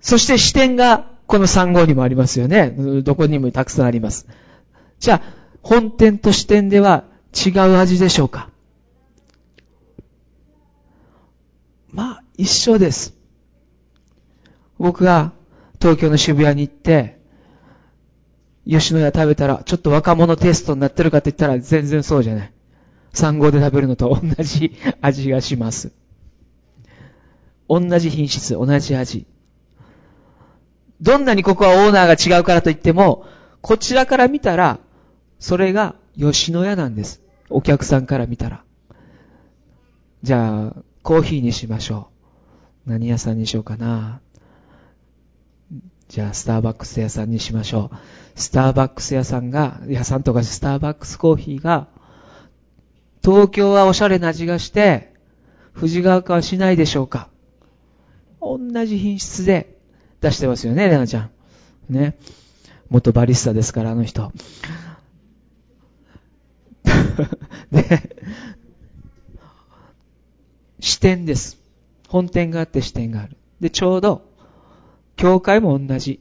[0.00, 2.70] そして支店がこの3号にもありますよね。
[3.02, 4.26] どこにもたくさんあります。
[4.98, 5.22] じゃあ、
[5.62, 8.48] 本店と支店では違う味でしょうか？
[11.90, 13.14] まあ、一緒です。
[14.78, 15.32] 僕が
[15.80, 17.20] 東京の渋谷に行って、
[18.66, 22.52] 吉野家食べたら、ちょっと若者テストになってるかって言ったら全然そうじゃない。
[23.12, 25.92] 3号で食べるのと同じ 味がします。
[27.68, 29.26] 同じ品質、同じ味。
[31.00, 33.26] どんなにここはオーナーが違うからといっても、
[33.60, 34.78] こちらから見たら、
[35.38, 37.23] それが吉野家なんです。
[37.50, 38.64] お客さんから見たら。
[40.22, 42.08] じゃあ、コーヒーにしましょ
[42.86, 42.90] う。
[42.90, 44.20] 何屋さんにしようかな。
[46.08, 47.96] じゃあ、スターバックス屋さんにしましょう。
[48.34, 51.88] スターバックス屋さんが、屋さんとかスターバックスコーヒーが、
[53.22, 55.14] 東京はおしゃれな味がして、
[55.72, 57.28] 藤川区はしないでしょうか。
[58.40, 59.78] 同じ品質で
[60.20, 61.30] 出してますよね、レナちゃん。
[61.88, 62.16] ね。
[62.90, 64.32] 元バリスタですから、あの人。
[67.72, 68.16] で、
[70.80, 71.58] 視点です。
[72.08, 73.36] 本店があって視点がある。
[73.60, 74.22] で、ちょうど、
[75.16, 76.20] 教会も同じ。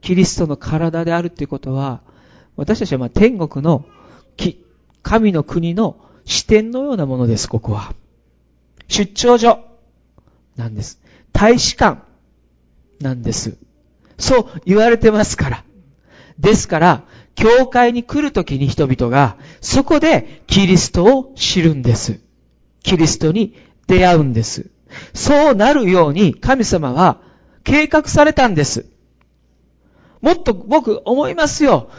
[0.00, 2.02] キリストの体であるっていうことは、
[2.56, 3.86] 私たちはま天国の
[4.36, 4.62] 木
[5.02, 7.94] 神の国の視点のようなものです、ここは。
[8.86, 9.64] 出張所
[10.56, 11.00] なんです。
[11.32, 12.02] 大使館
[13.00, 13.56] なんです。
[14.18, 15.64] そう言われてますから。
[16.38, 22.20] ですから、教会に来るときに人々が、そこでキリストを知るんです。
[22.82, 23.54] キリストに
[23.86, 24.70] 出会うんです。
[25.12, 27.20] そうなるように神様は
[27.64, 28.86] 計画されたんです。
[30.20, 31.90] もっと僕思いますよ。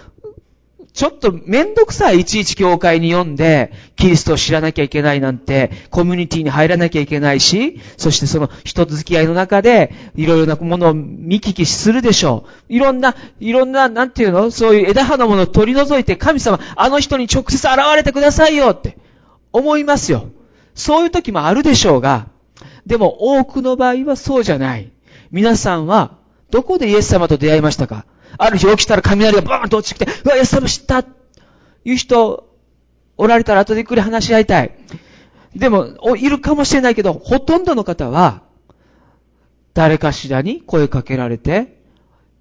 [0.95, 12.73] ちょっとめんどくさい、いちいち教会に読んで、キリストを知らなきゃいけないなんて、コミュニティに入らなきゃいけないし、そしてその人付き合いの中で、いろいろなものを見聞きするでしょう。
[12.73, 14.51] いろんな、いろんな、なんていうの？
[14.51, 18.97] そういう枝葉のものを取り除いて、神様、あの人に直接現れてくださいよって、
[19.51, 20.29] 思いますよ。
[20.75, 22.27] そういう時もあるでしょうが、
[22.85, 24.93] でも多くの場合はそうじゃない。
[25.29, 26.19] 皆さんは、
[26.51, 28.05] どこでイエス様と出会いましたか？
[28.37, 32.49] ある日起きたら雷がバーンと落ちてきて、うわ、イエス様知ったいう人、
[33.17, 34.75] おられたら後でゆっくり話し合いたい。
[35.55, 38.43] でも、いるかもしれないけど、ほとんどの方は、
[39.73, 41.81] 誰かしらに声かけられて、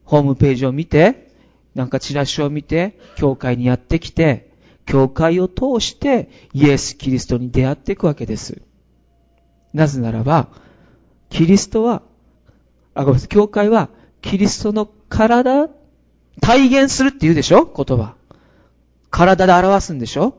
[0.04, 1.32] ホームページを見て、
[1.74, 4.50] なんかチラシを見て、教会にやってきて、
[4.86, 8.60] 教会を通してイエス・キリストに出会っていくわけです。
[9.72, 10.48] なぜならば、
[11.30, 12.02] キリストは
[12.94, 13.28] あ、ごめんなさい。
[13.28, 13.88] 教会は、
[14.22, 15.68] キリストの体、
[16.40, 17.64] 体現するって言うでしょ？
[17.64, 18.14] 言葉。
[19.10, 20.36] 体で表すんでしょ？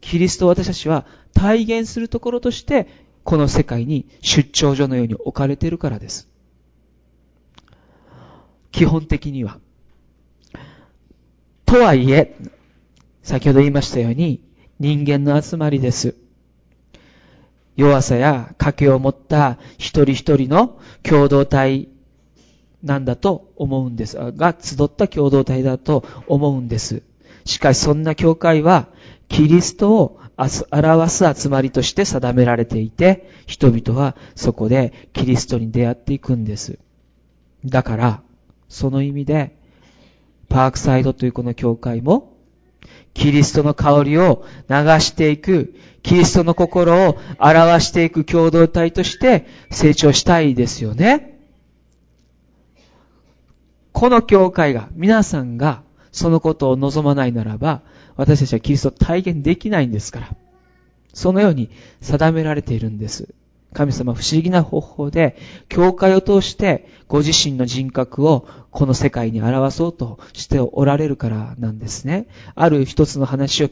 [0.00, 2.88] キリストを私たちは体現するところとして、
[3.24, 6.28] この世界に出張所のように置かれてるからです。
[8.72, 9.58] 基本的には。
[11.66, 12.36] とはいえ、
[13.22, 14.40] 先ほど言いましたように、
[14.78, 16.14] 人間の集まりです。
[17.76, 21.88] 弱さや賭けを持った一人一人の共同体
[22.82, 24.16] なんだと思うんです。
[24.16, 27.02] が、集った共同体だと思うんです。
[27.44, 28.88] しかしそんな教会は、
[29.28, 30.20] キリストを
[30.70, 36.78] 表す集まりとして定められていて、人々はそこでキリストに出会っていくんです。
[37.64, 38.22] だから、
[38.68, 39.56] その意味で、
[40.48, 42.36] パークサイドというこの教会も、
[43.12, 51.37] キリストの香りを流していく、キリストの心を表していく共同体として成長したいですよね。
[53.98, 55.82] この教会が、皆さんが
[56.12, 57.82] そのことを望まないならば、
[58.14, 60.28] 私たちはキリストを体現できないんですから。
[61.14, 61.68] そのように
[62.00, 63.34] 定められているんです。
[63.72, 65.36] 神様不思議な方法で、
[65.68, 72.28] 教会を通してご自身の人格をこの世界に表そうとしておられるからなんですね。
[72.54, 73.70] ある一つの話を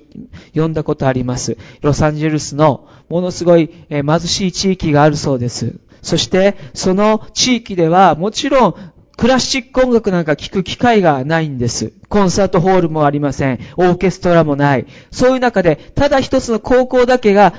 [0.48, 1.56] 読んだことあります。
[1.82, 5.78] ロサンゼルスのものすごい貧しい地域があるそうです。
[6.02, 8.74] そして、その地域ではもちろん
[9.16, 11.92] クラシック音楽なんか聴く機会がないんです。
[12.10, 13.58] コンサートホールもありません。
[13.78, 14.86] オーケストラもない。
[15.10, 17.54] そういう中で、ただ一つの高校だけが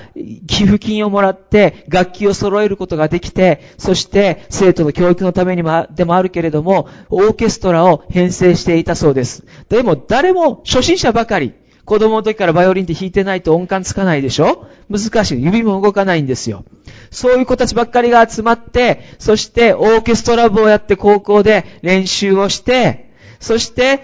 [0.46, 9.44] 寄付金をもらって楽器を揃えることができて、そして生徒の教育のためにもでもあるけれども、オーケストラを編成していたそうです。
[9.68, 11.54] でも誰も初心者ばかり。
[11.86, 14.68] 子供の時からバイオリンって弾いてないと音感つかないでしょ？
[14.90, 15.42] 難しい。
[15.42, 16.66] 指も動かないんですよ。
[17.12, 24.04] そういう子たちばっかりが集まって、そしてオーケストラ部をやって高校で練習をして、そして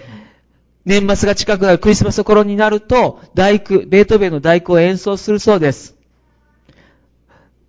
[0.84, 5.94] 年末が近くなるクリスマス頃になると、大工、ベートーベンの大工を演奏するそうです。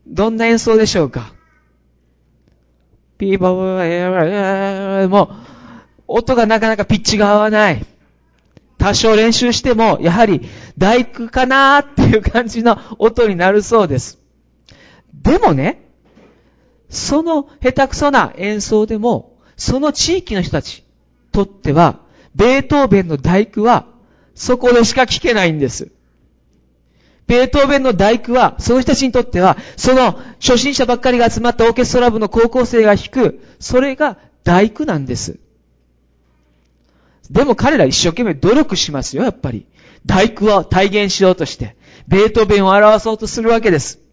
[0.06, 1.34] どんな演奏でしょうか？
[3.18, 5.30] ピーバー、もう、
[6.08, 7.86] 音がなかなかピッチが合わない。
[8.78, 10.42] 多少練習しても、やはり
[10.78, 14.20] 大工かなーっていう感じの音になるそうです。
[15.26, 15.82] でもね、
[16.90, 20.84] その下手くそな演奏でも、その地域の人たち
[21.32, 22.00] とっては、
[22.36, 23.88] ベートーベンの大工は、
[24.36, 25.92] そこでしか聴けないんです。
[27.28, 35.40] ベートーベンの大工は、その人たちにとっては、その初心者ばっかりが集まったオーケストラ部の高校生が弾く、それが大工なんです。
[37.32, 39.66] でも彼ら一生懸命努力しますよ、やっぱり。
[40.06, 41.76] 大工を体現しようとして、
[42.08, 44.05] ベートーベンを表そうとするわけです。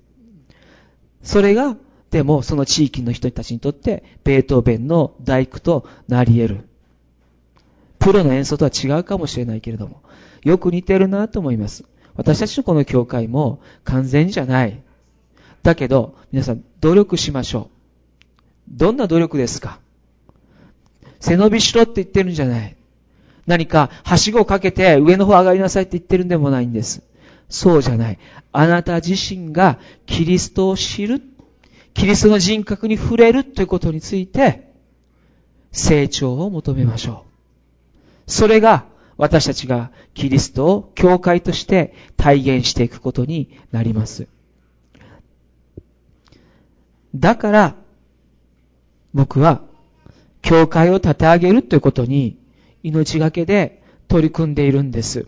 [1.23, 1.77] それが、
[2.11, 6.69] でもその地域の人たちにとって、ベートーベンの大工となり得る。
[7.99, 10.03] プロの演奏とは違うかもしれないけれども、
[10.43, 11.85] よく似てるなと思います。
[12.17, 14.83] 私たちのこの教会も完全じゃない。
[15.63, 18.77] だけど、皆さん努力しましょう。
[18.77, 19.79] どんな努力ですか？
[21.21, 22.77] 背伸びしろって言ってるんじゃない。
[23.47, 27.03] 何か、はしごをかけて上の方上がりなさいって言ってるんでもないんです。
[27.53, 28.19] そうじゃない。
[28.51, 31.21] あなた自身がキリストを知る、
[31.93, 34.73] キリストの人格に触れるということについて、
[35.71, 37.27] 成長を求めましょ
[38.27, 38.31] う。
[38.31, 38.87] それが
[39.19, 44.29] 私たちがキリストを教会として体現していくことになります。
[47.15, 47.77] だから、
[49.13, 49.61] 僕は、
[50.41, 52.39] 教会を立て上げるということに
[52.83, 55.27] 命がけで取り組んでいるんです。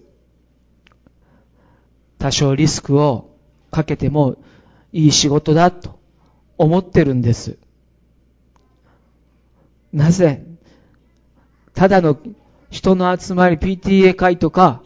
[2.24, 3.36] 多少リスクを
[3.70, 4.36] かけても
[4.94, 6.00] いい仕事だと
[6.56, 7.58] 思ってるんです。
[9.92, 10.42] なぜ
[11.74, 12.16] ただの
[12.70, 14.82] 人の集まり PTA 会とか、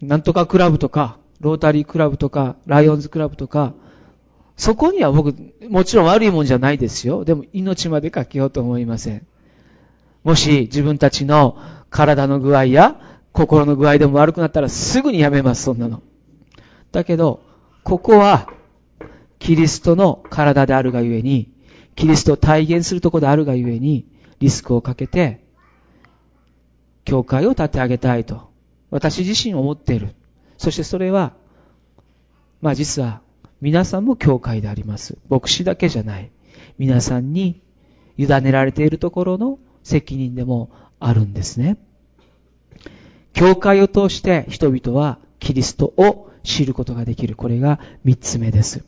[0.00, 3.74] なんとかクラブとか、ロータリークラブとか、ライオンズクラブとか、
[4.56, 5.34] そこには僕、
[5.68, 7.24] もちろん悪いもんじゃないですよ。
[7.24, 9.26] でも命までかけようと思いません。
[10.22, 11.58] もし自分たちの
[11.90, 13.07] 体の具合や
[13.38, 16.02] 心の具合でも悪くなったらすぐにやめます、そんなの。
[16.90, 17.40] だけど、
[17.84, 18.52] ここは
[19.38, 21.48] キリストの体であるがゆえに、
[21.94, 24.06] キリストを体現するとこであるがゆえに、
[24.40, 25.44] リスクをかけて、
[27.04, 28.50] 教会を立て上げたいと、
[28.90, 30.14] 私自身思っている。
[30.56, 31.34] そしてそれは、
[32.60, 33.20] まあ実は、
[33.60, 35.16] 皆さんも教会であります。
[35.28, 36.32] 牧師だけじゃない。
[36.76, 37.60] 皆さんに
[38.16, 41.78] 委ねられているところの責任でもあるんですね。
[43.38, 47.36] 教会を通して人々はキリストを知ることができる。
[47.36, 48.84] これが三つ目です。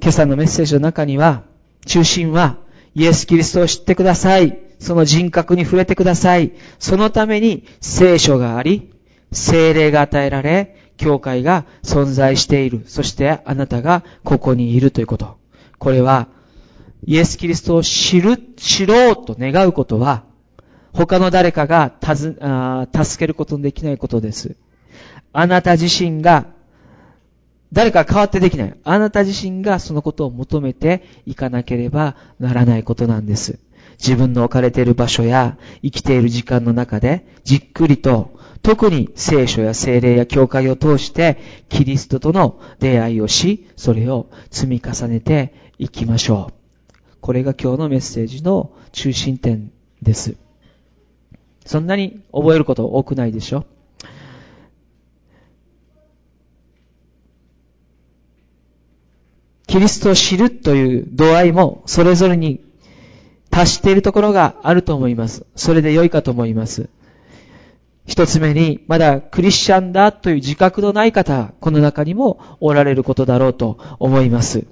[0.00, 1.42] 今朝のメッセージの中には、
[1.84, 2.56] 中心は、
[2.94, 4.58] イエス・キリストを知ってください。
[4.78, 6.52] その人格に触れてください。
[6.78, 8.90] そのために聖書があり、
[9.30, 12.84] 精霊が与えられ、教会が存在している。
[12.86, 15.36] そしてあなたがここにいるということ。
[15.78, 16.28] これは、
[17.04, 20.24] イエス・キリストを知る、知ろうと願うことは、
[20.94, 24.56] 他の誰かがたずあ助けることのできないことです。
[25.32, 26.46] あなた自身が、
[27.72, 28.76] 誰か変わってできない。
[28.84, 33.58] あなた自身がそのことを求めていかなければならないことなんです。
[33.98, 41.38] 自分の置かれている場所や生きている時間の中でじっくりと特に聖書や精霊や教会を通して
[41.68, 46.54] キリストとの出会いをし、それを積み重ねていきましょう。
[47.20, 50.43] これが今日のメッセージの中心点です。
[51.64, 53.64] そんなに覚えること多くないでしょ？
[59.66, 62.64] キリストを知るという度合いもそれぞれに
[63.50, 65.46] 達しているところがあると思います。
[65.56, 66.88] それで良いかと思います。
[68.06, 74.66] 一つ目に、まだクリスチャンだという自覚のない方、この中にもおられることだろうと思います。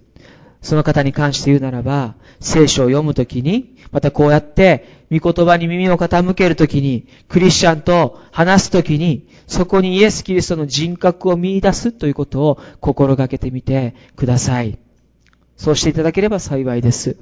[0.62, 14.78] その方に関して言うならば、聖書を読むときに、またこうやって、御言葉に耳を傾けるときに、クリスチャンと話すときに、そこにイエス・キリストの人格を見出すということを心がけてみてください。
[15.56, 17.16] そうしていただければ幸いです。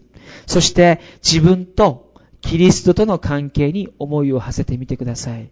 [0.47, 5.51] そして自分とキリストとの関係に思いを馳せてみてください。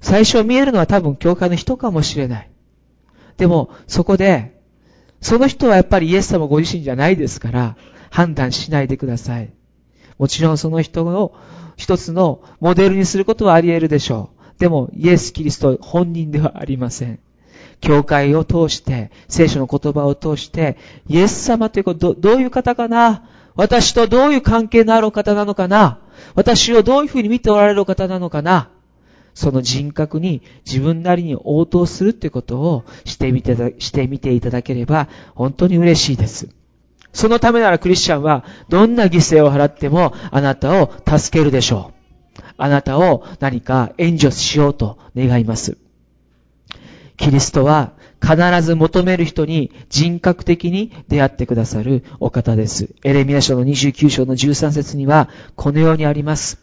[0.00, 2.50] 最初見えるのは多分教会の人かもしれない。
[3.36, 4.57] でも、そこで
[5.20, 7.76] その人はやっぱりイエス様ご自身じゃないですから、
[8.10, 9.52] 判断しないでください。
[10.18, 11.36] もちろんその人を
[11.76, 14.60] 一つのモデルにすることはあり得るでしょう。
[14.60, 17.20] でも、イエス・キリスト本人ではありません。
[17.80, 23.22] 教会を通して、聖書の言葉を通して、イエス様ということど、どういう方かな？
[23.54, 26.00] 私とどういう関係のある方なのかな？
[26.34, 28.70] 私をどういうふうに見ておられる方なのかな？
[29.38, 36.48] その人格に自分なりに応答するということをしてみてしてみていただければ本当に嬉しいです。
[37.12, 41.92] そのためならクリスチャンはどんな犠牲を払ってもあなたを助けるでしょ
[42.36, 42.42] う。
[42.56, 45.78] あなたを何か援助しようと願います。
[47.16, 52.92] キリストは必ず求める人に人格的に出会ってくださるお方です。
[53.04, 56.58] エレミア書の29章の13節にはこのようにあります。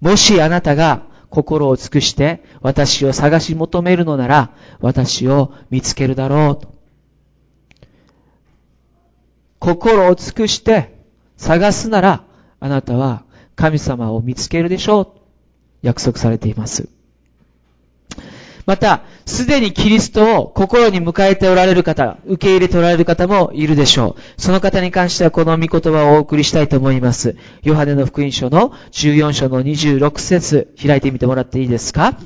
[0.00, 6.74] もしあなたが心を尽くして私を探し求めるのなら私を見つけるだろうと。
[9.58, 10.96] 心を尽くして
[11.36, 12.24] 探すなら
[12.60, 13.24] あなたは
[13.56, 15.18] 神様を見つけるでしょう。
[15.82, 16.88] 約束されています。
[18.68, 24.40] また、すでにキリストを心に迎えておられる方、受け入れておられる方もいるでしょう。
[24.40, 27.34] その方に関してはこの御言葉をお送りしたいと思います。
[27.62, 32.18] ヨハネの福音書の14章の26節開いてみてもらっていいですか？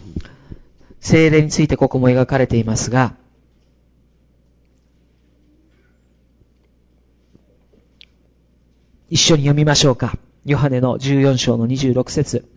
[0.98, 3.14] 精霊についてここも描かれていますが、
[9.10, 10.18] 一緒に読みましょうか。
[10.44, 12.48] ヨハネの14章の26節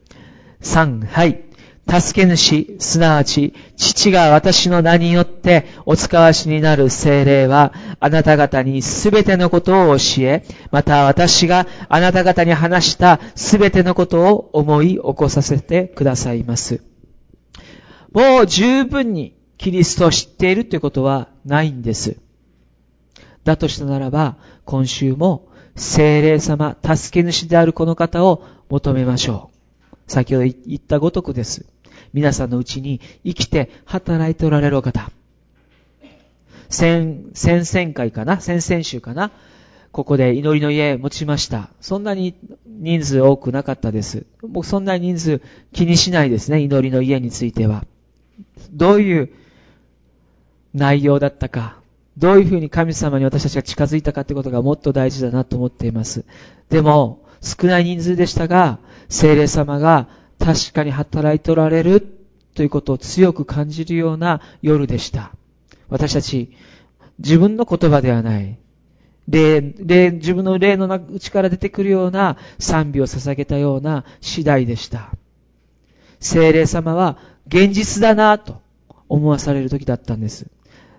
[0.62, 1.44] 3、はい。
[1.88, 16.82] 助け主、すなわち、父が私の名によってお使わしになる精霊は、あなた方にすべてのことを教え、また私があなた方に話したすべてのことを思い起こさせてくださいます。
[18.12, 22.18] もう十分にキリストを知っているということはないんです。
[23.44, 30.12] だとしたならば、今週も精霊様、助け主であるこの方を求めましょう。
[30.12, 31.75] 先ほど言ったごとくです。
[32.16, 35.11] 皆さんのうちに生きて働いておられるお方。
[36.70, 38.39] 先、先々回かな？
[38.39, 39.32] 先々週かな？
[39.91, 41.70] ここで祈りの家持ちました。
[41.82, 42.34] そんなに
[42.66, 44.26] 人数多くなかったです。
[44.41, 45.41] 僕そんな人数
[45.74, 46.61] 気にしないですね。
[46.61, 47.84] 祈りの家については。
[48.72, 49.30] どういう
[50.74, 51.76] 内容だったか。
[52.18, 56.24] どういうふうに神様に私たちが近づいたかってことがもっと大事だなと思っています。
[56.70, 60.07] でも、少ない人数でしたが、精霊様が
[60.40, 62.02] 確かに働いておられる
[62.54, 65.32] ということを強く感じるような夜でした。
[65.90, 66.52] 私たち、
[67.20, 68.58] 自分の言葉ではない。
[69.28, 75.12] 霊、霊、自分の霊の内から出てくるような賛美を捧げたような次第でした。
[76.20, 77.18] 精霊様は
[77.48, 78.62] 現実だなと
[79.10, 80.48] 思わされる時だったんです。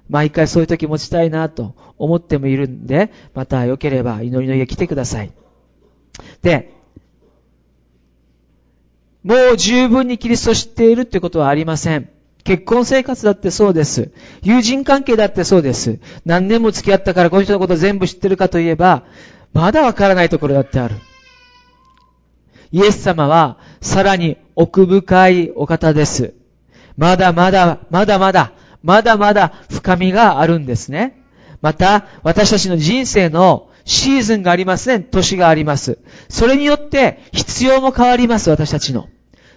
[0.08, 5.32] 毎回そういう時持ちたいなと思ってもいるんで、また良ければ祈りの家来てください。
[6.42, 6.75] で、
[9.26, 12.08] もう十分にキリストを知っているってことはありません。
[12.44, 14.12] 結婚生活だってそうです。
[14.44, 15.98] 友人関係だってそうです。
[16.24, 19.02] 何年も付き合ったからこの人のこと全部知ってるかといえば、
[19.52, 20.94] まだわからないところだってある。
[22.70, 26.34] イエス様はさらに奥深いお方です。
[26.96, 28.52] まだまだ、まだまだ、
[28.84, 31.20] まだまだ深みがあるんですね。
[31.62, 35.00] また、私たちの人生のシーズンがありますね。
[35.00, 35.98] 年があります。
[36.28, 39.08] それによって必要も変わります、私たちの。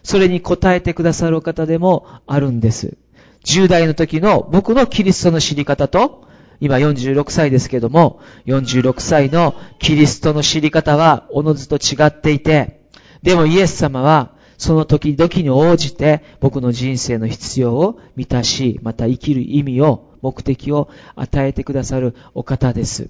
[0.04, 2.98] それに応えてくださる方でもあるんです。
[3.46, 6.28] 10代の時の僕のキリストの知り方と、
[6.62, 12.82] 今46歳ですけども、46歳のキリストの知り方はおのずと違っていて、
[13.24, 23.10] でもイエス様はその時々に応じて僕の人生の必要を満たし、また生きる意味を、目的を与えてくださるお方です。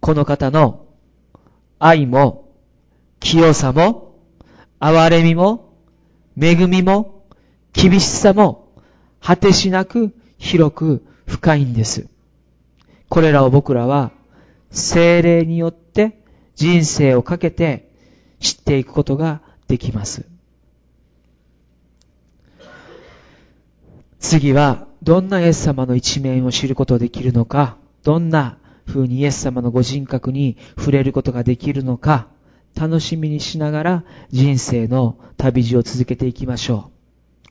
[0.00, 0.86] この方の
[1.78, 2.50] 愛も、
[3.20, 4.05] 清さも、
[4.80, 5.72] 憐れみも、
[6.40, 7.24] 恵みも、
[7.72, 8.68] 厳しさも、
[9.20, 12.08] 果てしなく広く深いんです。
[13.08, 14.12] これらを僕らは
[14.70, 16.22] 精霊によって
[16.54, 17.90] 人生をかけて
[18.40, 20.26] 知っていくことができます。
[24.18, 32.28] 次は、どんなイエス様の一面を知ることができるのか、どんな風にイエス様のご人格に触れることができるのか、
[32.76, 36.90] 楽しみにしながら人生の旅路を続けていきましょ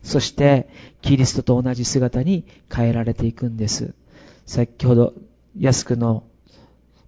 [0.03, 0.07] う。
[0.07, 0.69] そして、
[1.01, 3.95] キリストと同じ姿に変えられていくんです。
[4.45, 5.13] 先ほど、
[5.57, 6.23] 安くの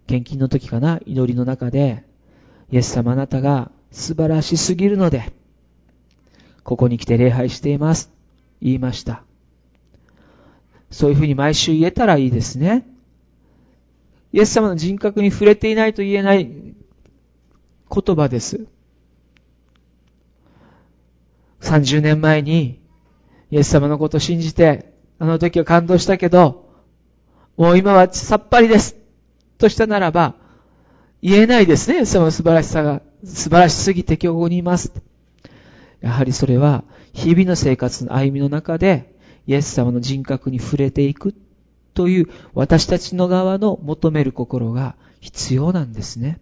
[0.08, 2.04] 献金の時かな、祈りの中で、
[2.72, 5.32] イエス様あなたが素晴らしすぎるので、
[6.64, 8.12] ここに来て礼拝しています。
[8.62, 9.24] 言いました。
[10.90, 12.88] そういうふうに毎週言えたらいいですね。
[14.34, 16.50] イエス様の人格に触れていないと言えない
[17.90, 18.68] 言葉です。
[21.62, 22.80] 30年前に
[23.52, 26.70] イエス様のことを信じて、あの時は感動したけど、
[27.56, 28.96] もう今はさっぱりです。
[29.58, 30.36] としたならば、
[31.22, 33.02] 言えないですね、イエス様の素晴らしさが。
[33.24, 34.94] 素晴らしすぎて今日ここにいます。
[36.02, 36.84] やはりそれは、
[37.14, 39.16] 日々の生活の歩みの中で、
[39.48, 41.34] イエス様の人格に触れていく
[41.96, 46.40] という私たちの側の求める心が必要なんですね。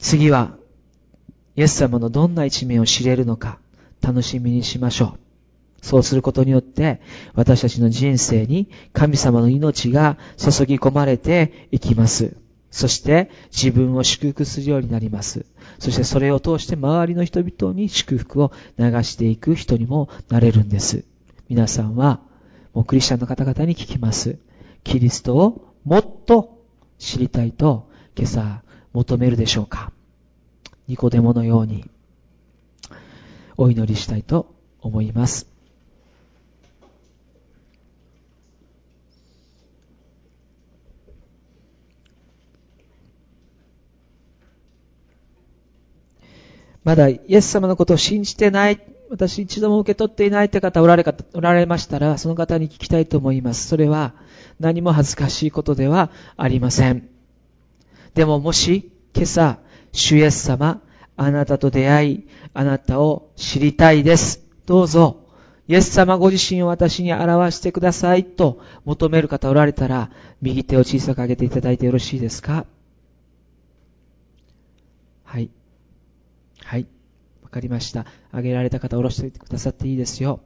[0.00, 0.56] 次は、
[1.56, 3.58] イエス様のどんな一面を知れるのか
[4.00, 5.16] 楽しみにしましょ
[5.82, 5.86] う。
[5.86, 7.00] そうすることによって、
[7.34, 12.36] 私たちの人生に神様の命が注ぎ込まれていきます。
[12.70, 15.44] そして自分を祝福するようになります。
[15.78, 21.04] そしてそれを通して周りの人々に祝福を流していく人にもなれるんです。
[21.48, 22.20] 皆さんは、
[22.72, 24.38] もうクリスチャンの方々に聞きます。
[24.82, 26.58] キリストをもっと
[26.98, 28.62] 知りたいと今朝
[28.92, 29.92] 求めるでしょうか？
[30.88, 31.84] ニコデモのように
[33.56, 35.46] お祈りしたいと思います。
[46.82, 48.80] まだイエス様のことを信じてない、
[49.10, 53.68] 私一度も受け取っていないって方おられかおられましたら、その方に聞きたいと思います。
[53.68, 54.14] それは
[54.58, 57.19] 何も恥ずかしいことではありません。
[58.14, 59.58] でももし、今朝、
[59.92, 60.82] 主イエス様、
[61.16, 64.42] あなたと出会い、あなたを知りたいです。
[64.66, 65.28] どうぞ、
[65.68, 70.10] イエス様ご自身を私に表してくださいと求める方おられたら、
[70.42, 72.66] 右手を小さく上げていただいてよろしいですか？
[75.24, 75.50] はい。
[76.64, 76.86] はい。
[77.42, 78.06] わかりました。
[78.32, 80.40] あげられた方、下ろしてくださっていいですよ。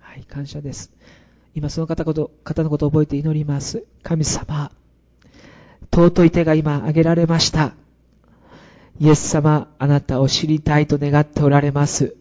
[0.00, 0.92] はい、感謝です。
[1.54, 3.84] 今その方こと方のことを覚えて祈ります。
[4.02, 4.72] 神様、
[5.92, 7.74] 尊い手が今挙げられました。
[9.00, 12.16] イエス様、あなたを知りたいと願っておられます。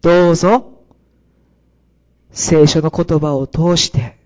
[0.00, 0.72] どうぞ、
[2.30, 4.16] 聖書の言葉を通して、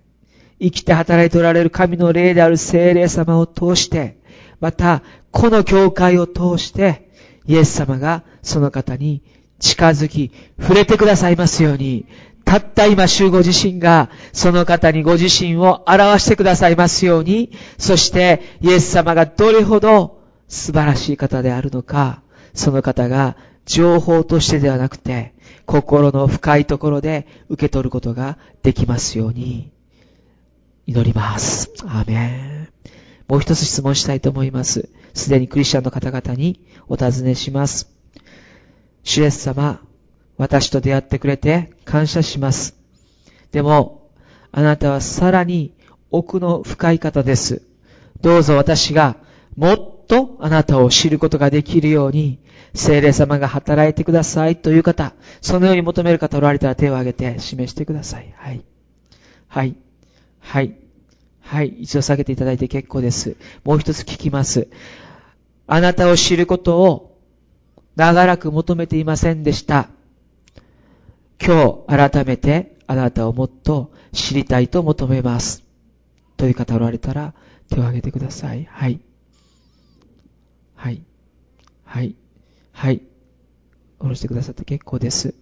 [0.60, 4.18] 生きて働いておられる神の霊である聖霊様を通して、
[4.60, 7.08] また、この教会を通して、
[7.46, 9.22] イエス様がその方に
[9.58, 12.06] 近づき、触れてくださいますように、
[12.50, 22.22] たった今、主ご自身が、その方にご自身を表してくださいますように、そして、イエス様がどれほど素晴らしい方であるのか、
[22.52, 23.36] その方が
[23.66, 25.32] 情報としてではなくて、
[25.64, 29.70] 心の深いところで受け取ることができますように、
[30.88, 31.70] 祈ります。
[31.84, 32.68] アーメン。
[33.28, 34.88] もう一つ質問したいと思います。
[35.14, 37.88] すでにクリスチャンの方々にお尋ねします。
[39.04, 39.80] 主イエス様、
[40.40, 42.74] 私と出会ってくれて感謝します。
[43.52, 44.08] でも、
[44.52, 45.74] あなたはさらに
[46.10, 47.60] 奥の深い方です。
[48.22, 49.16] どうぞ私が
[49.54, 52.38] もっとあなたを知ることができるように、
[52.72, 55.12] 聖霊様が働いてくださいという方、
[55.42, 58.32] そのように求める方おられたら手を挙げて示してください。
[58.38, 58.64] はい。
[59.46, 59.76] はい。
[60.38, 60.74] はい。
[61.42, 61.68] はい。
[61.80, 63.36] 一度下げていただいて結構です。
[63.62, 64.68] もう一つ聞きます。
[65.66, 67.18] あなたを知ることを
[67.94, 69.90] 長らく求めていませんでした。
[71.42, 75.64] 今日改めてあなたをもっと知りたいと求めます。
[76.36, 77.34] という方おられたら
[77.68, 78.64] 手を挙げてください。
[78.70, 79.00] はい。
[80.74, 81.02] はい。
[81.84, 82.14] はい。
[82.72, 83.02] はい。
[83.98, 85.34] 下ろしてくださって結構です。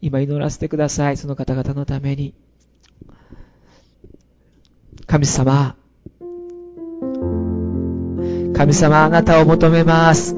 [0.00, 1.16] 今祈らせてください。
[1.16, 2.34] その方々のために。
[5.06, 5.76] 神様。
[8.54, 10.36] 神様、あなたを求めます。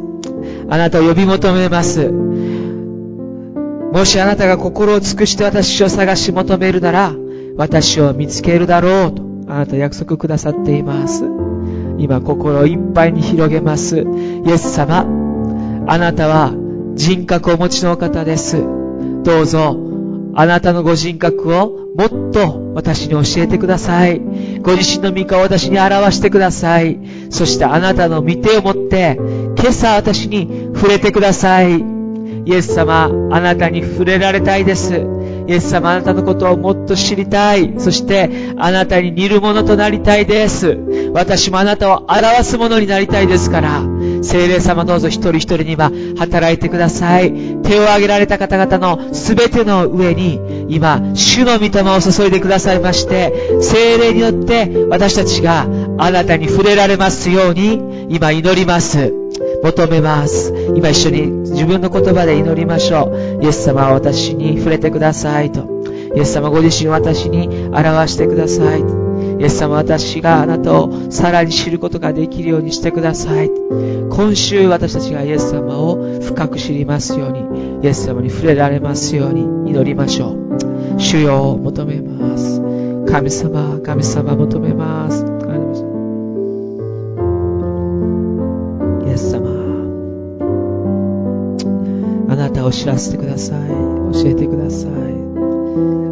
[0.69, 2.30] あなたを呼び求めます。
[3.93, 7.13] もしあなたが心を尽くして私を探し求めるなら、
[7.57, 11.25] 私を見つけるだろうと、あなた約束くださっています。
[11.99, 13.99] 今心をいっぱいに広げます。
[14.47, 15.07] イエス様、
[15.87, 16.55] あなたは
[16.95, 18.63] 人格をお持ちの方です。
[19.25, 19.77] どうぞ、
[20.35, 24.21] あなたのご人格をもっと私に教えてください。
[24.63, 27.01] ご自身の御顔を私に表してください。
[27.31, 29.19] そしてあなたの御手を持って、
[29.59, 31.90] 今朝私に触れてください。
[32.45, 35.07] イエス様、あなたに触れられたいです。
[35.47, 37.75] イエス様、あなたのことをもっと知りたい。
[37.79, 40.79] そして、あなたに似るものとなりたいです。
[41.13, 43.83] 私もあなたを表すものになりたいですから、
[44.23, 47.33] 精霊様どうぞ一人一人には働いてください。
[47.63, 55.67] 手を挙げられた方々の全ての上に、今、主の御霊を注いでくださいまして、精霊によって私たちが
[55.99, 59.13] あなたに触れられますように、今祈ります。
[59.63, 60.53] 求めます。
[60.75, 63.45] 今一緒に自分の言葉で祈りましょう。
[63.45, 65.69] イエス様は私に触れてくださいと。
[66.15, 68.81] イエス様ご自身を私に表してください。
[68.81, 73.51] イエス様私があなたをさらに知ることができるようにしてください。
[74.11, 81.01] 今週私たちがイエス様を深く知りますように、イエス様に触れられますように祈りましょう。
[81.01, 82.61] 主よを求めます。
[83.11, 85.40] 神様、神様求めます。
[92.71, 93.69] 知らせてください。
[93.69, 94.91] 教えてください。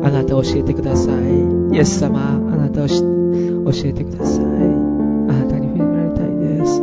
[0.05, 1.15] あなたを教えてください。
[1.75, 2.95] イエス様、あなたを教
[3.85, 4.45] えてください。
[4.45, 6.27] あなたに触れられたい
[6.59, 6.83] です。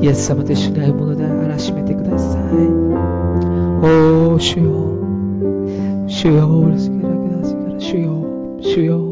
[0.00, 2.40] イエス様と一緒に会うものであらしめてください。
[3.82, 4.90] おー、主よ。
[6.06, 8.26] 主よ、おろすからくださいから、主よ、
[8.60, 9.09] 主よ。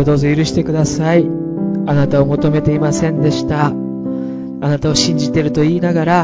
[0.00, 1.26] をどうぞ許してください。
[1.86, 3.66] あなたを求めていませんでした。
[3.66, 3.72] あ
[4.68, 6.20] なたを信じてると言いながら、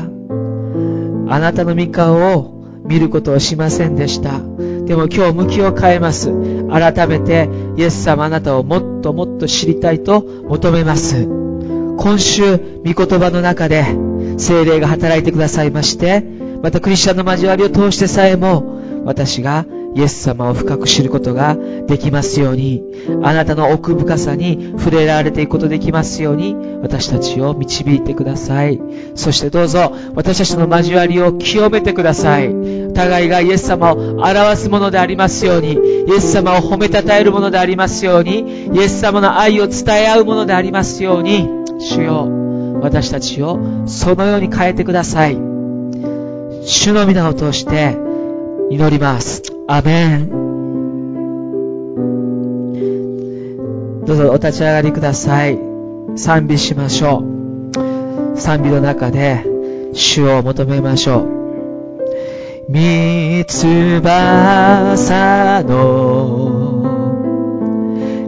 [1.28, 4.40] あなたの御顔を見ることをしませんでした。
[4.84, 6.32] でも今日向きを変えます。
[6.70, 11.26] 改めて、イエス様あなたをもっともっと知りたいと求めます。
[11.26, 13.84] 今週、御言葉の中で、
[14.36, 16.22] 精霊が働いてくださいまして、
[16.62, 19.66] またクリスチャンの交わりを通してさえも、私が
[19.96, 22.82] イエス様を深く知ることができますように、
[23.22, 28.78] あなたの奥深さに触れられていくことできますように、私たちを導いてください。
[29.14, 32.54] そしてどうぞ、私たちの交わりを清めてください。
[32.92, 42.28] 互いがイエス様を表すものでありますように、イエス様を褒めたたえるものでありますように、イエス様の愛を伝え合うものでありますように、主よ、
[42.82, 45.38] 私たちをそのように変えてください。
[46.66, 47.96] 主の皆を通して
[48.68, 49.55] 祈ります。
[49.68, 50.30] アメン。
[54.04, 55.58] どうぞお立ち上がりください。
[56.14, 57.24] 賛美しましょ
[58.34, 58.38] う。
[58.38, 59.44] 賛美の中で
[59.92, 61.26] 主を求めましょう。
[62.68, 66.76] 三つ翼の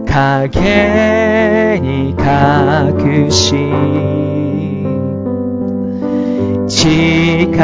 [0.05, 3.55] 影に隠し
[6.67, 7.63] 力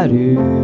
[0.00, 0.55] ある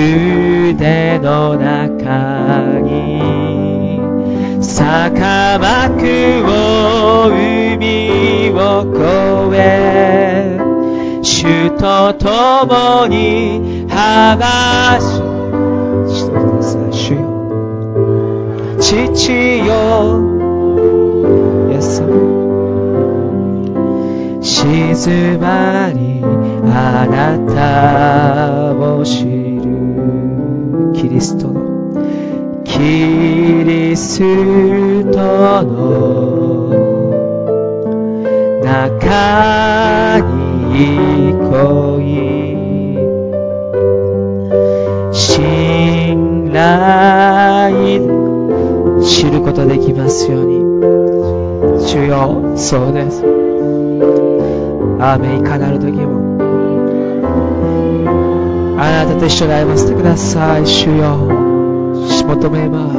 [0.00, 4.00] 腕の中に
[4.62, 10.58] 坂幕を海を越え
[11.22, 15.28] 主と共に剥がし
[16.92, 17.20] 主よ。
[18.78, 19.32] 父
[19.66, 19.74] よ。
[21.70, 22.02] イエス
[24.40, 26.22] 静まり
[26.64, 29.37] あなたを知る。
[30.98, 32.64] キリストの。
[32.64, 34.18] キリス
[35.12, 36.74] トの。
[38.64, 40.18] 中
[40.72, 42.18] に恋
[45.14, 48.08] 信頼。
[49.00, 50.58] 知ることできますように。
[51.80, 53.22] 主よそうです。
[55.00, 56.07] アメンいかなる時も。
[58.80, 60.66] あなたと一緒に歩ませてください。
[60.66, 61.48] 主よ。
[62.28, 62.98] 求めます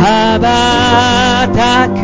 [0.00, 1.98] 羽ばたく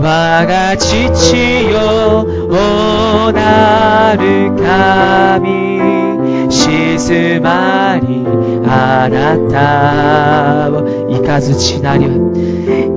[0.00, 1.34] 我が父
[1.70, 2.24] よ。
[2.48, 6.48] おなる神。
[6.48, 8.24] 静まり。
[8.66, 12.06] あなたをいかずちなり。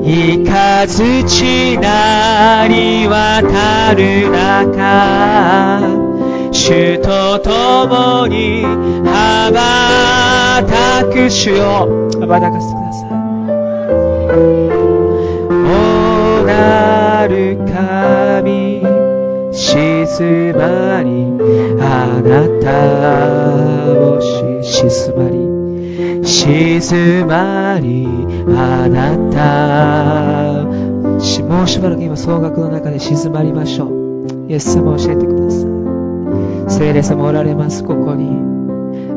[0.04, 3.08] いかずちなり。
[3.08, 5.97] 渡る中。
[6.68, 8.62] 主と共に
[9.06, 11.88] 羽ばたく主よ
[12.20, 13.10] 羽ばたかせてください
[15.50, 18.84] おなる神
[19.54, 21.32] 静まり
[21.80, 22.68] あなた
[23.98, 25.48] をし静まり。
[26.28, 28.06] 静まり
[28.58, 30.66] あなた。
[31.46, 34.52] もうしばらく今総額の中で静まりましょう。
[34.52, 35.37] イエス様教えてください。
[36.70, 37.84] 聖霊様おられます。
[37.84, 38.58] ここに。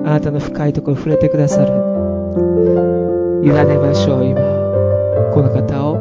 [0.05, 1.66] あなたの深いところ触れてくださる。
[3.42, 4.40] 委ねましょう今。
[5.32, 5.98] この方を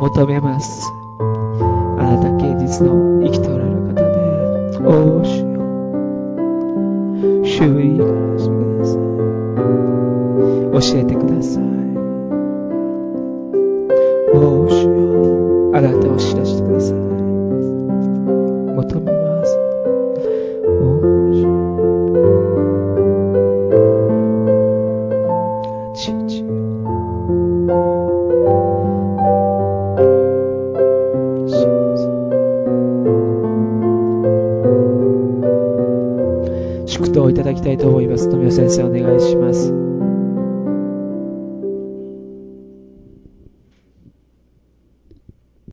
[0.00, 0.92] 求めます。
[1.18, 4.06] あなた現実の生きておられる方で。
[4.86, 5.46] おお主よ。
[7.46, 7.98] 主に
[8.38, 9.06] してください。
[10.72, 11.62] 教えてください。
[14.34, 15.72] おお主よ。
[15.74, 16.45] あなたを知らせ